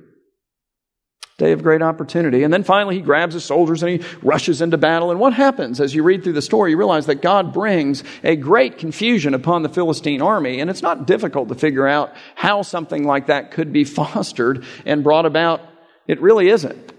day 1.40 1.52
of 1.52 1.62
great 1.62 1.82
opportunity. 1.82 2.44
And 2.44 2.52
then 2.52 2.62
finally, 2.62 2.96
he 2.96 3.00
grabs 3.00 3.34
his 3.34 3.44
soldiers 3.44 3.82
and 3.82 4.00
he 4.00 4.08
rushes 4.22 4.60
into 4.60 4.76
battle. 4.76 5.10
And 5.10 5.18
what 5.18 5.32
happens 5.32 5.80
as 5.80 5.94
you 5.94 6.02
read 6.02 6.22
through 6.22 6.34
the 6.34 6.42
story? 6.42 6.70
You 6.70 6.76
realize 6.76 7.06
that 7.06 7.22
God 7.22 7.52
brings 7.52 8.04
a 8.22 8.36
great 8.36 8.78
confusion 8.78 9.34
upon 9.34 9.62
the 9.62 9.68
Philistine 9.68 10.22
army. 10.22 10.60
And 10.60 10.70
it's 10.70 10.82
not 10.82 11.06
difficult 11.06 11.48
to 11.48 11.54
figure 11.54 11.88
out 11.88 12.12
how 12.36 12.62
something 12.62 13.04
like 13.04 13.26
that 13.26 13.50
could 13.50 13.72
be 13.72 13.84
fostered 13.96 14.64
and 14.84 15.02
brought 15.02 15.26
about. 15.26 15.62
It 16.06 16.20
really 16.20 16.50
isn't. 16.50 16.92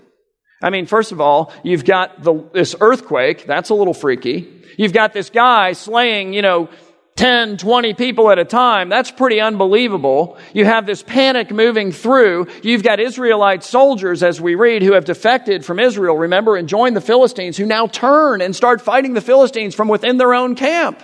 I 0.63 0.69
mean, 0.69 0.85
first 0.85 1.11
of 1.11 1.21
all, 1.21 1.53
you've 1.63 1.85
got 1.85 2.21
the, 2.21 2.43
this 2.53 2.75
earthquake. 2.81 3.45
That's 3.45 3.69
a 3.69 3.73
little 3.73 3.93
freaky. 3.93 4.63
You've 4.77 4.93
got 4.93 5.13
this 5.13 5.29
guy 5.29 5.73
slaying, 5.73 6.33
you 6.33 6.41
know, 6.41 6.69
10, 7.21 7.57
20 7.57 7.93
people 7.93 8.31
at 8.31 8.39
a 8.39 8.43
time. 8.43 8.89
That's 8.89 9.11
pretty 9.11 9.39
unbelievable. 9.39 10.39
You 10.53 10.65
have 10.65 10.87
this 10.87 11.03
panic 11.03 11.51
moving 11.51 11.91
through. 11.91 12.47
You've 12.63 12.81
got 12.81 12.99
Israelite 12.99 13.63
soldiers, 13.63 14.23
as 14.23 14.41
we 14.41 14.55
read, 14.55 14.81
who 14.81 14.93
have 14.93 15.05
defected 15.05 15.63
from 15.63 15.79
Israel, 15.79 16.17
remember, 16.17 16.55
and 16.55 16.67
joined 16.67 16.95
the 16.95 16.99
Philistines, 17.01 17.57
who 17.57 17.67
now 17.67 17.85
turn 17.85 18.41
and 18.41 18.55
start 18.55 18.81
fighting 18.81 19.13
the 19.13 19.21
Philistines 19.21 19.75
from 19.75 19.87
within 19.87 20.17
their 20.17 20.33
own 20.33 20.55
camp. 20.55 20.99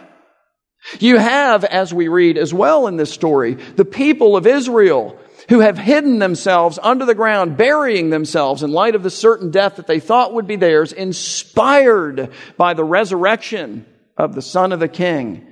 You 0.99 1.19
have, 1.19 1.63
as 1.63 1.93
we 1.93 2.07
read 2.07 2.39
as 2.39 2.51
well 2.51 2.87
in 2.87 2.97
this 2.97 3.13
story, 3.13 3.53
the 3.53 3.85
people 3.85 4.35
of 4.35 4.47
Israel 4.47 5.19
who 5.49 5.59
have 5.59 5.77
hidden 5.77 6.17
themselves 6.17 6.79
under 6.81 7.05
the 7.05 7.13
ground, 7.13 7.57
burying 7.57 8.09
themselves 8.09 8.63
in 8.63 8.71
light 8.71 8.95
of 8.95 9.03
the 9.03 9.11
certain 9.11 9.51
death 9.51 9.75
that 9.75 9.85
they 9.85 9.99
thought 9.99 10.33
would 10.33 10.47
be 10.47 10.55
theirs, 10.55 10.93
inspired 10.93 12.31
by 12.57 12.73
the 12.73 12.83
resurrection 12.83 13.85
of 14.17 14.33
the 14.33 14.41
Son 14.41 14.71
of 14.71 14.79
the 14.79 14.87
King 14.87 15.46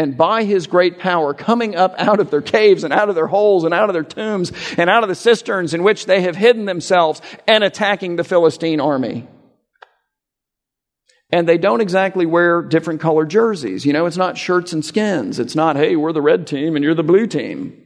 and 0.00 0.16
by 0.16 0.44
his 0.44 0.66
great 0.66 0.98
power 0.98 1.34
coming 1.34 1.76
up 1.76 1.94
out 1.98 2.20
of 2.20 2.30
their 2.30 2.40
caves 2.40 2.84
and 2.84 2.92
out 2.92 3.10
of 3.10 3.14
their 3.14 3.26
holes 3.26 3.64
and 3.64 3.74
out 3.74 3.90
of 3.90 3.92
their 3.92 4.02
tombs 4.02 4.50
and 4.78 4.88
out 4.88 5.02
of 5.02 5.10
the 5.10 5.14
cisterns 5.14 5.74
in 5.74 5.82
which 5.82 6.06
they 6.06 6.22
have 6.22 6.36
hidden 6.36 6.64
themselves 6.64 7.20
and 7.46 7.62
attacking 7.62 8.16
the 8.16 8.24
Philistine 8.24 8.80
army. 8.80 9.28
And 11.30 11.46
they 11.46 11.58
don't 11.58 11.82
exactly 11.82 12.24
wear 12.24 12.62
different 12.62 13.02
colored 13.02 13.28
jerseys. 13.28 13.84
You 13.84 13.92
know, 13.92 14.06
it's 14.06 14.16
not 14.16 14.38
shirts 14.38 14.72
and 14.72 14.82
skins. 14.82 15.38
It's 15.38 15.54
not, 15.54 15.76
hey, 15.76 15.96
we're 15.96 16.14
the 16.14 16.22
red 16.22 16.46
team 16.46 16.76
and 16.76 16.82
you're 16.82 16.94
the 16.94 17.02
blue 17.02 17.26
team. 17.26 17.76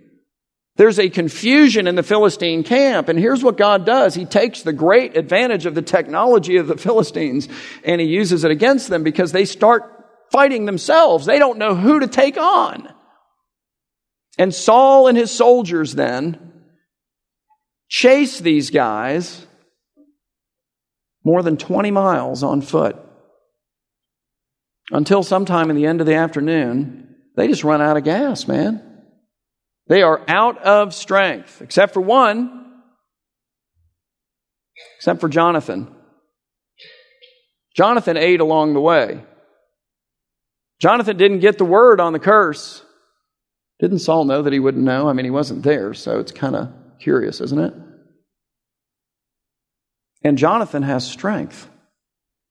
There's 0.77 1.01
a 1.01 1.11
confusion 1.11 1.89
in 1.89 1.97
the 1.97 2.05
Philistine 2.05 2.63
camp. 2.63 3.09
And 3.09 3.19
here's 3.19 3.43
what 3.43 3.57
God 3.57 3.85
does. 3.85 4.15
He 4.15 4.25
takes 4.25 4.63
the 4.63 4.73
great 4.73 5.17
advantage 5.17 5.67
of 5.67 5.75
the 5.75 5.83
technology 5.83 6.59
of 6.59 6.69
the 6.69 6.79
Philistines 6.79 7.49
and 7.83 8.01
he 8.01 8.07
uses 8.07 8.45
it 8.45 8.53
against 8.53 8.89
them 8.89 9.03
because 9.03 9.33
they 9.33 9.47
start 9.47 9.91
fighting 10.31 10.67
themselves. 10.67 11.27
They 11.27 11.39
don't 11.39 11.59
know 11.59 11.75
who 11.75 12.01
to 12.01 12.07
take 12.07 12.37
on. 12.37 12.89
And 14.39 14.55
Saul 14.55 15.07
and 15.09 15.17
his 15.17 15.31
soldiers 15.31 15.95
then 15.95 16.53
chase 17.89 18.39
these 18.41 18.71
guys 18.71 19.47
more 21.25 21.43
than 21.43 21.57
20 21.57 21.91
miles 21.91 22.43
on 22.43 22.61
foot 22.61 22.97
until 24.91 25.23
sometime 25.23 25.71
in 25.71 25.77
the 25.77 25.87
end 25.87 26.01
of 26.01 26.07
the 26.07 26.15
afternoon, 26.15 27.15
they 27.37 27.49
just 27.49 27.65
run 27.65 27.81
out 27.81 27.97
of 27.97 28.05
gas, 28.05 28.47
man. 28.47 28.83
They 29.89 30.03
are 30.03 30.23
out 30.29 30.63
of 30.63 30.95
strength, 30.95 31.63
except 31.63 31.95
for 31.95 32.01
one, 32.01 32.73
except 34.97 35.21
for 35.21 35.29
Jonathan. 35.29 35.95
Jonathan 37.77 38.17
ate 38.17 38.41
along 38.41 38.75
the 38.75 38.81
way. 38.81 39.25
Jonathan 40.81 41.17
didn't 41.17 41.41
get 41.41 41.59
the 41.59 41.65
word 41.65 42.01
on 42.01 42.13
the 42.13 42.19
curse. 42.19 42.83
Didn't 43.81 44.01
Saul 44.01 44.25
know 44.25 44.43
that 44.43 44.53
he 44.53 44.61
wouldn't 44.61 44.85
know? 44.85 45.09
I 45.09 45.13
mean, 45.13 45.25
he 45.25 45.31
wasn't 45.31 45.63
there, 45.63 45.95
so 45.95 46.21
it's 46.21 46.33
kind 46.33 46.55
of 46.57 46.73
curious, 46.99 47.41
isn't 47.41 47.59
it? 47.59 47.75
And 50.23 50.39
Jonathan 50.39 50.83
has 50.83 51.07
strength, 51.07 51.69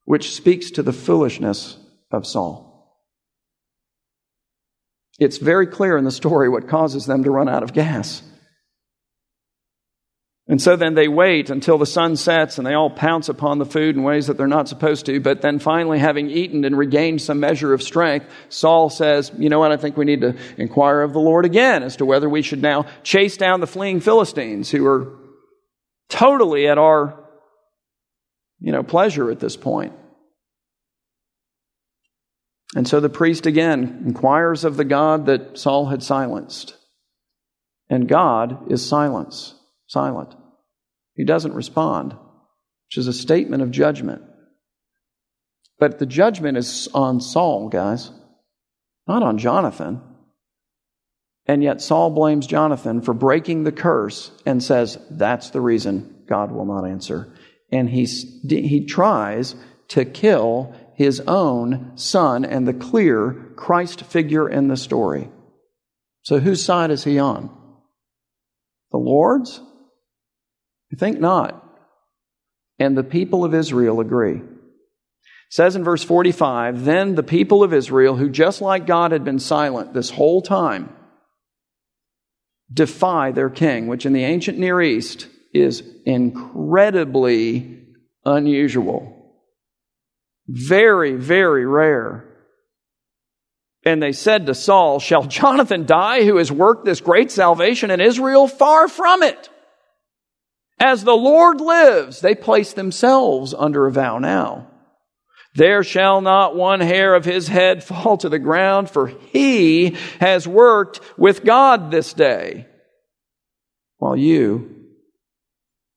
which 0.06 0.36
speaks 0.36 0.72
to 0.72 0.84
the 0.84 0.94
foolishness 0.94 1.78
of 2.12 2.28
Saul. 2.28 2.74
It's 5.20 5.38
very 5.38 5.68
clear 5.68 5.98
in 5.98 6.06
the 6.06 6.12
story 6.12 6.50
what 6.50 6.68
causes 6.68 7.06
them 7.06 7.24
to 7.24 7.32
run 7.32 7.48
out 7.48 7.64
of 7.64 7.74
gas. 7.74 8.22
And 10.48 10.62
so 10.62 10.76
then 10.76 10.94
they 10.94 11.08
wait 11.08 11.50
until 11.50 11.78
the 11.78 11.86
sun 11.86 12.18
sets 12.18 12.58
and 12.58 12.68
they 12.68 12.74
all 12.74 12.90
pounce 12.90 13.30
upon 13.30 13.60
the 13.60 13.66
food 13.66 13.96
in 13.96 14.04
ways 14.04 14.28
that 14.28 14.38
they're 14.38 14.46
not 14.46 14.68
supposed 14.68 15.06
to. 15.06 15.22
But 15.22 15.42
then 15.42 15.58
finally, 15.58 16.00
having 16.00 16.30
eaten 16.30 16.66
and 16.66 16.78
regained 16.78 17.22
some 17.22 17.40
measure 17.40 17.74
of 17.74 17.82
strength, 17.82 18.26
Saul 18.50 18.90
says, 18.90 19.32
You 19.38 19.48
know 19.48 19.60
what? 19.60 19.72
I 19.72 19.78
think 19.78 19.96
we 19.96 20.04
need 20.04 20.20
to 20.22 20.36
inquire 20.58 21.02
of 21.02 21.14
the 21.14 21.20
Lord 21.20 21.46
again 21.46 21.82
as 21.82 21.96
to 21.98 22.06
whether 22.06 22.28
we 22.28 22.42
should 22.42 22.62
now 22.62 22.88
chase 23.04 23.38
down 23.38 23.62
the 23.62 23.68
fleeing 23.68 24.02
Philistines 24.02 24.70
who 24.70 24.86
are 24.86 25.18
totally 26.10 26.68
at 26.68 26.78
our, 26.78 27.24
you 28.60 28.74
know, 28.74 28.84
pleasure 28.84 29.32
at 29.32 29.40
this 29.40 29.56
point. 29.56 29.94
And 32.76 32.86
so 32.86 33.00
the 33.00 33.08
priest 33.08 33.46
again 33.46 34.04
inquires 34.06 34.66
of 34.66 34.76
the 34.76 34.84
God 34.84 35.28
that 35.28 35.58
Saul 35.58 35.86
had 35.86 36.04
silenced. 36.04 36.76
And 37.90 38.10
God 38.10 38.70
is 38.70 38.86
silence 38.86 39.56
silent. 39.94 40.36
He 41.14 41.24
doesn't 41.24 41.54
respond, 41.54 42.14
which 42.14 42.98
is 42.98 43.08
a 43.08 43.14
statement 43.14 43.62
of 43.62 43.72
judgment. 43.72 44.24
But 45.80 46.00
the 46.00 46.06
judgment 46.06 46.58
is 46.58 46.90
on 46.94 47.22
Saul, 47.22 47.70
guys, 47.70 48.12
not 49.08 49.24
on 49.24 49.38
Jonathan. 49.38 50.02
And 51.46 51.64
yet 51.64 51.82
Saul 51.82 52.10
blames 52.10 52.48
Jonathan 52.48 53.02
for 53.02 53.14
breaking 53.14 53.64
the 53.64 53.72
curse 53.72 54.32
and 54.46 54.64
says 54.64 54.98
that's 55.12 55.52
the 55.52 55.62
reason 55.62 56.24
God 56.28 56.52
will 56.52 56.66
not 56.66 56.86
answer. 56.86 57.34
And 57.72 57.90
he's, 57.90 58.42
he 58.48 58.86
tries 58.86 59.56
to 59.90 60.06
kill 60.06 60.74
his 60.96 61.20
own 61.22 61.98
son 61.98 62.46
and 62.46 62.68
the 62.68 62.74
clear 62.74 63.52
Christ 63.56 64.02
figure 64.06 64.50
in 64.50 64.70
the 64.70 64.78
story. 64.78 65.30
So 66.22 66.40
whose 66.40 66.64
side 66.64 66.92
is 66.92 67.04
he 67.04 67.20
on? 67.20 67.50
The 68.92 68.98
Lord's 68.98 69.60
I 70.94 70.96
think 70.96 71.20
not. 71.20 71.60
And 72.80 72.98
the 72.98 73.04
people 73.04 73.44
of 73.44 73.54
Israel 73.54 74.00
agree. 74.00 74.38
It 74.38 74.44
says 75.50 75.76
in 75.76 75.84
verse 75.84 76.04
45 76.04 76.86
Then 76.86 77.16
the 77.16 77.24
people 77.24 77.64
of 77.64 77.74
Israel, 77.74 78.16
who 78.16 78.30
just 78.30 78.62
like 78.62 78.86
God 78.86 79.12
had 79.12 79.24
been 79.24 79.40
silent 79.40 79.94
this 79.94 80.12
whole 80.12 80.42
time, 80.42 80.96
defy 82.72 83.32
their 83.32 83.50
king, 83.50 83.88
which 83.88 84.06
in 84.06 84.14
the 84.14 84.24
ancient 84.24 84.58
Near 84.58 84.82
East 84.82 85.28
is 85.54 85.84
incredibly 86.06 87.86
unusual. 88.26 89.10
Very, 90.48 91.14
very 91.16 91.66
rare. 91.66 92.26
And 93.86 94.02
they 94.02 94.12
said 94.12 94.46
to 94.46 94.56
Saul, 94.56 95.00
Shall 95.00 95.24
Jonathan 95.24 95.86
die 95.86 96.24
who 96.24 96.38
has 96.38 96.52
worked 96.52 96.86
this 96.86 97.02
great 97.02 97.32
salvation 97.32 97.92
in 97.92 98.02
Israel? 98.02 98.48
Far 98.48 98.88
from 98.88 99.24
it. 99.24 99.50
As 100.84 101.06
the 101.06 101.16
Lord 101.16 101.62
lives, 101.62 102.20
they 102.20 102.36
place 102.36 102.74
themselves 102.74 103.54
under 103.54 103.88
a 103.88 103.92
vow 103.92 104.18
now. 104.18 104.68
There 105.56 105.82
shall 105.82 106.20
not 106.20 106.58
one 106.58 106.82
hair 106.82 107.16
of 107.16 107.24
his 107.24 107.48
head 107.48 107.84
fall 107.86 108.18
to 108.18 108.28
the 108.28 108.38
ground, 108.38 108.90
for 108.90 109.08
he 109.08 109.96
has 110.20 110.46
worked 110.46 111.00
with 111.18 111.46
God 111.46 111.90
this 111.90 112.12
day, 112.12 112.68
while 113.98 114.18
you 114.18 114.76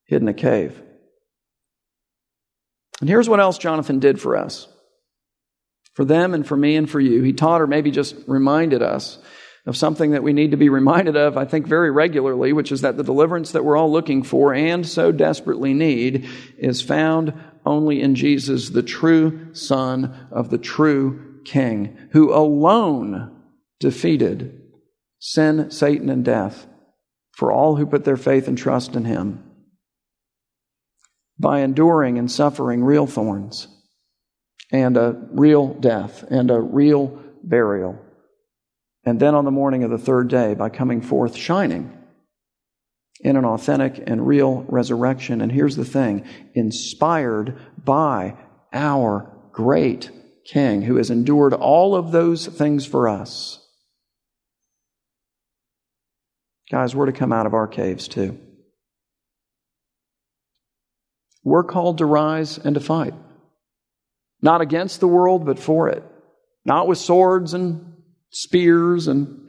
hid 0.05 0.23
in 0.23 0.29
a 0.29 0.35
cave. 0.35 0.81
And 3.01 3.09
here's 3.09 3.29
what 3.29 3.41
else 3.41 3.59
Jonathan 3.59 3.99
did 3.99 4.21
for 4.21 4.37
us. 4.37 4.69
For 5.95 6.05
them 6.05 6.33
and 6.33 6.47
for 6.47 6.57
me 6.57 6.77
and 6.77 6.89
for 6.89 7.01
you. 7.01 7.23
He 7.23 7.33
taught 7.33 7.61
or 7.61 7.67
maybe 7.67 7.91
just 7.91 8.15
reminded 8.29 8.83
us 8.83 9.19
of 9.67 9.77
something 9.77 10.13
that 10.13 10.23
we 10.23 10.33
need 10.33 10.53
to 10.53 10.57
be 10.57 10.69
reminded 10.69 11.17
of, 11.17 11.37
I 11.37 11.45
think, 11.45 11.67
very 11.67 11.91
regularly, 11.91 12.53
which 12.53 12.71
is 12.71 12.83
that 12.83 12.97
the 12.97 13.03
deliverance 13.03 13.53
that 13.53 13.65
we're 13.65 13.77
all 13.77 13.91
looking 13.91 14.23
for 14.23 14.55
and 14.55 14.87
so 14.87 15.11
desperately 15.11 15.75
need 15.75 16.29
is 16.57 16.81
found 16.81 17.35
only 17.65 18.01
in 18.01 18.15
Jesus, 18.15 18.71
the 18.71 18.83
true 18.83 19.53
Son 19.53 20.29
of 20.31 20.51
the 20.51 20.59
true 20.59 21.41
King, 21.45 21.97
who 22.13 22.33
alone 22.33 23.43
defeated 23.81 24.63
sin, 25.19 25.71
Satan, 25.71 26.09
and 26.09 26.25
death 26.25 26.67
for 27.33 27.51
all 27.51 27.77
who 27.77 27.87
put 27.87 28.05
their 28.05 28.17
faith 28.17 28.49
and 28.49 28.57
trust 28.57 28.95
in 28.95 29.05
him 29.05 29.43
by 31.39 31.61
enduring 31.61 32.19
and 32.19 32.31
suffering 32.31 32.83
real 32.83 33.07
thorns 33.07 33.69
and 34.73 34.97
a 34.97 35.21
real 35.33 35.75
death 35.75 36.23
and 36.31 36.51
a 36.51 36.61
real 36.61 37.23
burial. 37.43 38.01
And 39.07 39.21
then 39.21 39.37
on 39.37 39.45
the 39.45 39.53
morning 39.53 39.85
of 39.85 39.91
the 39.91 39.99
third 39.99 40.29
day, 40.29 40.55
by 40.55 40.69
coming 40.69 41.01
forth 41.01 41.37
shining 41.37 41.97
in 43.21 43.37
an 43.37 43.45
authentic 43.45 44.03
and 44.05 44.27
real 44.27 44.67
resurrection. 44.69 45.41
And 45.41 45.51
here's 45.51 45.77
the 45.77 45.85
thing 45.85 46.27
inspired 46.55 47.57
by 47.83 48.37
our 48.73 49.33
great 49.53 50.11
King 50.45 50.83
who 50.83 50.97
has 50.97 51.11
endured 51.11 51.55
all 51.55 51.95
of 51.95 52.13
those 52.13 52.47
things 52.47 52.85
for 52.85 53.09
us. 53.09 53.65
Guys, 56.71 56.95
we're 56.95 57.07
to 57.07 57.13
come 57.13 57.33
out 57.33 57.47
of 57.47 57.55
our 57.55 57.69
caves 57.69 58.09
too. 58.09 58.39
We're 61.45 61.65
called 61.65 61.99
to 61.99 62.07
rise 62.07 62.59
and 62.59 62.75
to 62.75 62.81
fight. 62.81 63.15
Not 64.43 64.61
against 64.61 64.99
the 64.99 65.09
world, 65.09 65.47
but 65.47 65.61
for 65.61 65.89
it. 65.89 66.03
Not 66.65 66.89
with 66.89 66.99
swords 66.99 67.55
and 67.55 67.96
spears 68.31 69.09
and 69.09 69.43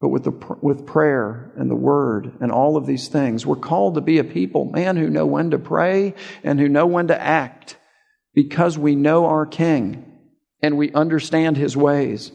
but 0.00 0.08
with 0.08 0.24
the 0.24 0.56
with 0.62 0.86
prayer 0.86 1.52
and 1.56 1.70
the 1.70 1.76
word 1.76 2.32
and 2.40 2.50
all 2.50 2.76
of 2.76 2.86
these 2.86 3.08
things 3.08 3.44
we're 3.44 3.56
called 3.56 3.94
to 3.94 4.00
be 4.00 4.18
a 4.18 4.24
people 4.24 4.64
man 4.66 4.96
who 4.96 5.10
know 5.10 5.26
when 5.26 5.50
to 5.50 5.58
pray 5.58 6.14
and 6.42 6.58
who 6.58 6.68
know 6.68 6.86
when 6.86 7.08
to 7.08 7.20
act 7.20 7.76
because 8.34 8.78
we 8.78 8.94
know 8.94 9.26
our 9.26 9.46
king 9.46 10.04
and 10.62 10.76
we 10.76 10.92
understand 10.92 11.56
his 11.56 11.76
ways 11.76 12.32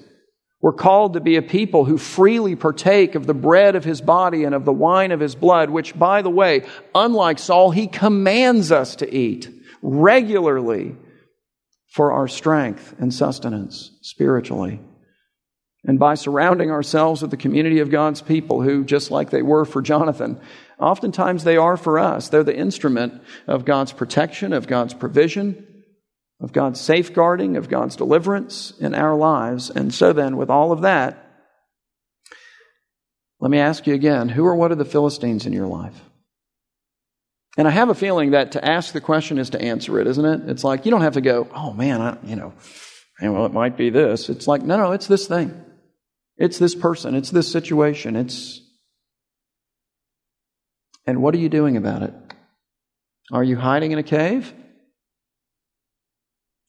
we're 0.66 0.74
called 0.74 1.14
to 1.14 1.20
be 1.20 1.36
a 1.36 1.44
people 1.44 1.86
who 1.86 2.00
freely 2.00 2.56
partake 2.56 3.14
of 3.14 3.28
the 3.28 3.36
bread 3.36 3.76
of 3.76 3.84
his 3.84 4.02
body 4.02 4.46
and 4.46 4.56
of 4.56 4.66
the 4.66 4.74
wine 4.74 5.12
of 5.12 5.20
his 5.20 5.36
blood, 5.36 5.70
which, 5.70 5.96
by 5.96 6.24
the 6.24 6.30
way, 6.32 6.66
unlike 6.96 7.38
Saul, 7.38 7.70
he 7.70 7.86
commands 7.86 8.72
us 8.72 8.96
to 8.96 9.16
eat 9.16 9.48
regularly 9.84 10.96
for 11.92 12.14
our 12.14 12.28
strength 12.28 12.96
and 12.98 13.14
sustenance 13.14 13.92
spiritually. 14.02 14.80
And 15.88 16.00
by 16.00 16.16
surrounding 16.16 16.72
ourselves 16.72 17.22
with 17.22 17.32
the 17.32 17.38
community 17.38 17.80
of 17.80 17.92
God's 17.92 18.22
people 18.22 18.62
who, 18.62 18.84
just 18.84 19.12
like 19.12 19.30
they 19.30 19.44
were 19.44 19.66
for 19.66 19.82
Jonathan, 19.82 20.40
oftentimes 20.80 21.44
they 21.44 21.58
are 21.58 21.78
for 21.78 22.00
us. 22.00 22.30
They're 22.30 22.44
the 22.44 22.58
instrument 22.58 23.22
of 23.48 23.66
God's 23.66 23.94
protection, 23.94 24.52
of 24.52 24.68
God's 24.68 24.96
provision, 24.96 25.84
of 26.42 26.52
God's 26.52 26.82
safeguarding, 26.82 27.56
of 27.56 27.70
God's 27.70 27.96
deliverance 27.96 28.74
in 28.80 28.96
our 28.96 29.16
lives. 29.16 29.70
And 29.70 29.94
so 29.94 30.12
then, 30.12 30.38
with 30.38 30.50
all 30.50 30.72
of 30.72 30.82
that, 30.82 31.22
let 33.40 33.52
me 33.52 33.60
ask 33.60 33.86
you 33.86 33.94
again 33.94 34.30
who 34.30 34.46
or 34.46 34.56
what 34.56 34.72
are 34.72 34.76
the 34.76 34.86
Philistines 34.86 35.46
in 35.46 35.54
your 35.54 35.68
life? 35.68 36.02
And 37.58 37.68
I 37.68 37.72
have 37.72 37.90
a 37.90 37.96
feeling 37.96 38.32
that 38.32 38.54
to 38.54 38.66
ask 38.66 38.92
the 38.92 39.02
question 39.02 39.38
is 39.38 39.52
to 39.52 39.62
answer 39.62 40.00
it, 40.00 40.08
isn't 40.08 40.26
it? 40.26 40.50
It's 40.50 40.64
like 40.64 40.86
you 40.86 40.92
don't 40.92 41.02
have 41.02 41.14
to 41.14 41.22
go, 41.22 41.48
oh 41.54 41.74
man, 41.74 42.02
I, 42.02 42.18
you 42.24 42.36
know, 42.36 42.54
well, 43.22 43.46
it 43.46 43.54
might 43.54 43.78
be 43.78 43.90
this. 43.92 44.30
It's 44.30 44.48
like, 44.48 44.62
no, 44.62 44.78
no, 44.78 44.92
it's 44.92 45.08
this 45.08 45.28
thing. 45.28 45.65
It's 46.38 46.60
this 46.60 46.76
person. 46.76 47.16
It's 47.16 47.32
this 47.32 47.52
situation. 47.52 48.16
It's. 48.16 48.62
And 51.06 51.22
what 51.22 51.36
are 51.36 51.40
you 51.40 51.50
doing 51.50 51.78
about 51.78 52.04
it? 52.04 52.14
Are 53.32 53.44
you 53.44 53.56
hiding 53.56 53.92
in 53.92 54.00
a 54.00 54.04
cave? 54.04 54.54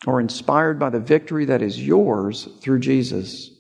or 0.06 0.20
inspired 0.20 0.78
by 0.78 0.90
the 0.90 1.00
victory 1.00 1.46
that 1.46 1.62
is 1.62 1.84
yours 1.84 2.48
through 2.60 2.78
Jesus? 2.78 3.50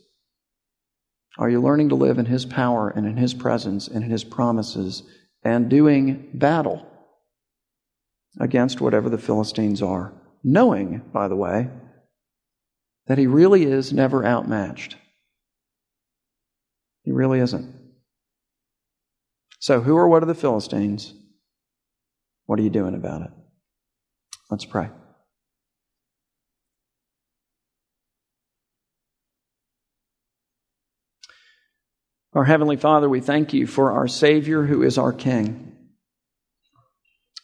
Are 1.38 1.50
you 1.50 1.60
learning 1.60 1.90
to 1.90 1.94
live 1.94 2.18
in 2.18 2.26
His 2.26 2.46
power 2.46 2.88
and 2.88 3.06
in 3.06 3.16
His 3.16 3.34
presence 3.34 3.88
and 3.88 4.04
in 4.04 4.10
His 4.10 4.24
promises 4.24 5.02
and 5.42 5.68
doing 5.68 6.30
battle 6.34 6.86
against 8.40 8.80
whatever 8.80 9.08
the 9.08 9.18
Philistines 9.18 9.82
are? 9.82 10.12
Knowing, 10.42 11.02
by 11.12 11.28
the 11.28 11.36
way, 11.36 11.68
that 13.06 13.18
He 13.18 13.26
really 13.26 13.64
is 13.64 13.92
never 13.92 14.24
outmatched. 14.24 14.96
He 17.06 17.12
really 17.12 17.38
isn't. 17.38 17.72
So, 19.60 19.80
who 19.80 19.96
or 19.96 20.08
what 20.08 20.22
are 20.22 20.26
the 20.26 20.34
Philistines? 20.34 21.14
What 22.44 22.58
are 22.58 22.62
you 22.62 22.70
doing 22.70 22.94
about 22.94 23.22
it? 23.22 23.30
Let's 24.50 24.64
pray. 24.64 24.90
Our 32.34 32.44
Heavenly 32.44 32.76
Father, 32.76 33.08
we 33.08 33.20
thank 33.20 33.54
you 33.54 33.66
for 33.66 33.92
our 33.92 34.08
Savior 34.08 34.64
who 34.64 34.82
is 34.82 34.98
our 34.98 35.12
King. 35.12 35.76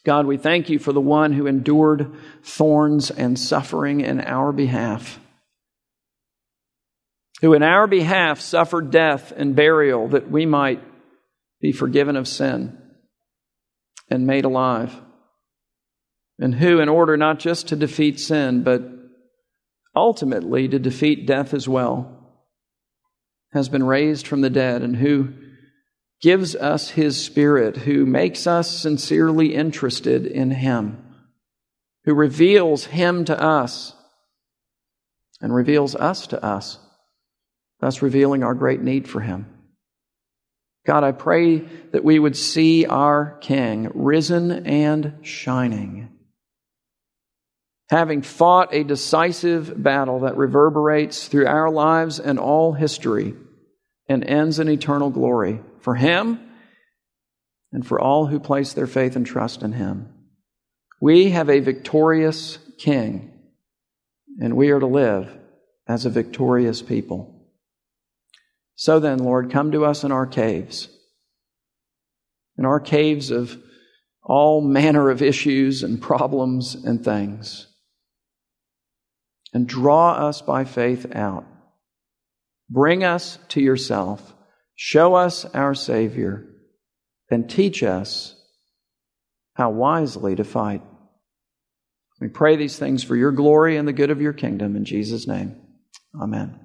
God, 0.05 0.25
we 0.25 0.35
thank 0.35 0.69
you 0.69 0.77
for 0.77 0.91
the 0.91 1.01
one 1.01 1.31
who 1.31 1.47
endured 1.47 2.13
thorns 2.43 3.09
and 3.09 3.39
suffering 3.39 4.01
in 4.01 4.19
our 4.19 4.51
behalf, 4.51 5.19
who 7.43 7.53
in 7.53 7.61
our 7.61 7.87
behalf 7.87 8.39
suffered 8.39 8.89
death 8.89 9.33
and 9.35 9.53
burial 9.53 10.07
that 10.07 10.31
we 10.31 10.45
might 10.45 10.81
be 11.59 11.73
forgiven 11.73 12.15
of 12.15 12.25
sin 12.25 12.79
and 14.09 14.25
made 14.25 14.45
alive, 14.45 14.95
and 16.39 16.55
who, 16.55 16.79
in 16.79 16.87
order 16.87 17.17
not 17.17 17.39
just 17.39 17.67
to 17.67 17.75
defeat 17.75 18.17
sin, 18.17 18.63
but 18.63 18.81
ultimately 19.93 20.69
to 20.69 20.79
defeat 20.79 21.27
death 21.27 21.53
as 21.53 21.67
well, 21.67 22.33
has 23.51 23.67
been 23.67 23.83
raised 23.83 24.25
from 24.25 24.39
the 24.39 24.49
dead 24.49 24.81
and 24.81 24.95
who 24.95 25.33
gives 26.21 26.55
us 26.55 26.91
his 26.91 27.21
spirit, 27.21 27.75
who 27.75 28.05
makes 28.05 28.47
us 28.47 28.71
sincerely 28.71 29.53
interested 29.53 30.25
in 30.25 30.49
him, 30.49 31.13
who 32.05 32.13
reveals 32.13 32.85
him 32.85 33.25
to 33.25 33.37
us 33.37 33.93
and 35.41 35.53
reveals 35.53 35.93
us 35.95 36.25
to 36.27 36.41
us, 36.41 36.79
thus 37.83 38.01
revealing 38.01 38.43
our 38.43 38.53
great 38.53 38.81
need 38.81 39.07
for 39.07 39.19
him. 39.19 39.45
God, 40.85 41.03
I 41.03 41.11
pray 41.11 41.59
that 41.91 42.03
we 42.03 42.19
would 42.19 42.35
see 42.35 42.85
our 42.85 43.37
King 43.41 43.89
risen 43.93 44.65
and 44.65 45.19
shining 45.21 46.09
having 47.93 48.23
fought 48.23 48.73
a 48.73 48.83
decisive 48.83 49.83
battle 49.83 50.21
that 50.21 50.35
reverberates 50.35 51.27
through 51.27 51.45
our 51.45 51.69
lives 51.69 52.19
and 52.19 52.39
all 52.39 52.73
history 52.73 53.35
and 54.07 54.23
ends 54.23 54.57
in 54.57 54.67
eternal 54.67 55.11
glory 55.11 55.59
for 55.81 55.93
Him 55.93 56.39
and 57.71 57.85
for 57.85 58.01
all 58.01 58.25
who 58.25 58.39
place 58.39 58.73
their 58.73 58.87
faith 58.87 59.15
and 59.15 59.27
trust 59.27 59.61
in 59.61 59.73
Him. 59.73 60.11
We 60.99 61.29
have 61.29 61.51
a 61.51 61.59
victorious 61.59 62.57
King, 62.79 63.31
and 64.41 64.55
we 64.55 64.71
are 64.71 64.79
to 64.79 64.87
live 64.87 65.31
as 65.87 66.07
a 66.07 66.09
victorious 66.09 66.81
people. 66.81 67.32
So 68.75 68.99
then, 68.99 69.19
Lord, 69.19 69.51
come 69.51 69.71
to 69.71 69.85
us 69.85 70.03
in 70.03 70.11
our 70.11 70.25
caves, 70.25 70.89
in 72.57 72.65
our 72.65 72.79
caves 72.79 73.31
of 73.31 73.57
all 74.23 74.61
manner 74.61 75.09
of 75.09 75.21
issues 75.21 75.83
and 75.83 76.01
problems 76.01 76.75
and 76.75 77.03
things 77.03 77.67
and 79.53 79.67
draw 79.67 80.13
us 80.13 80.41
by 80.41 80.65
faith 80.65 81.15
out. 81.15 81.45
Bring 82.69 83.03
us 83.03 83.37
to 83.49 83.61
yourself. 83.61 84.33
Show 84.75 85.13
us 85.13 85.45
our 85.45 85.75
Savior 85.75 86.45
and 87.29 87.49
teach 87.49 87.83
us 87.83 88.35
how 89.53 89.69
wisely 89.69 90.35
to 90.35 90.43
fight. 90.43 90.81
We 92.19 92.27
pray 92.27 92.55
these 92.55 92.77
things 92.77 93.03
for 93.03 93.15
your 93.15 93.31
glory 93.31 93.77
and 93.77 93.87
the 93.87 93.93
good 93.93 94.09
of 94.09 94.21
your 94.21 94.33
kingdom 94.33 94.75
in 94.75 94.85
Jesus' 94.85 95.27
name. 95.27 95.55
Amen. 96.19 96.62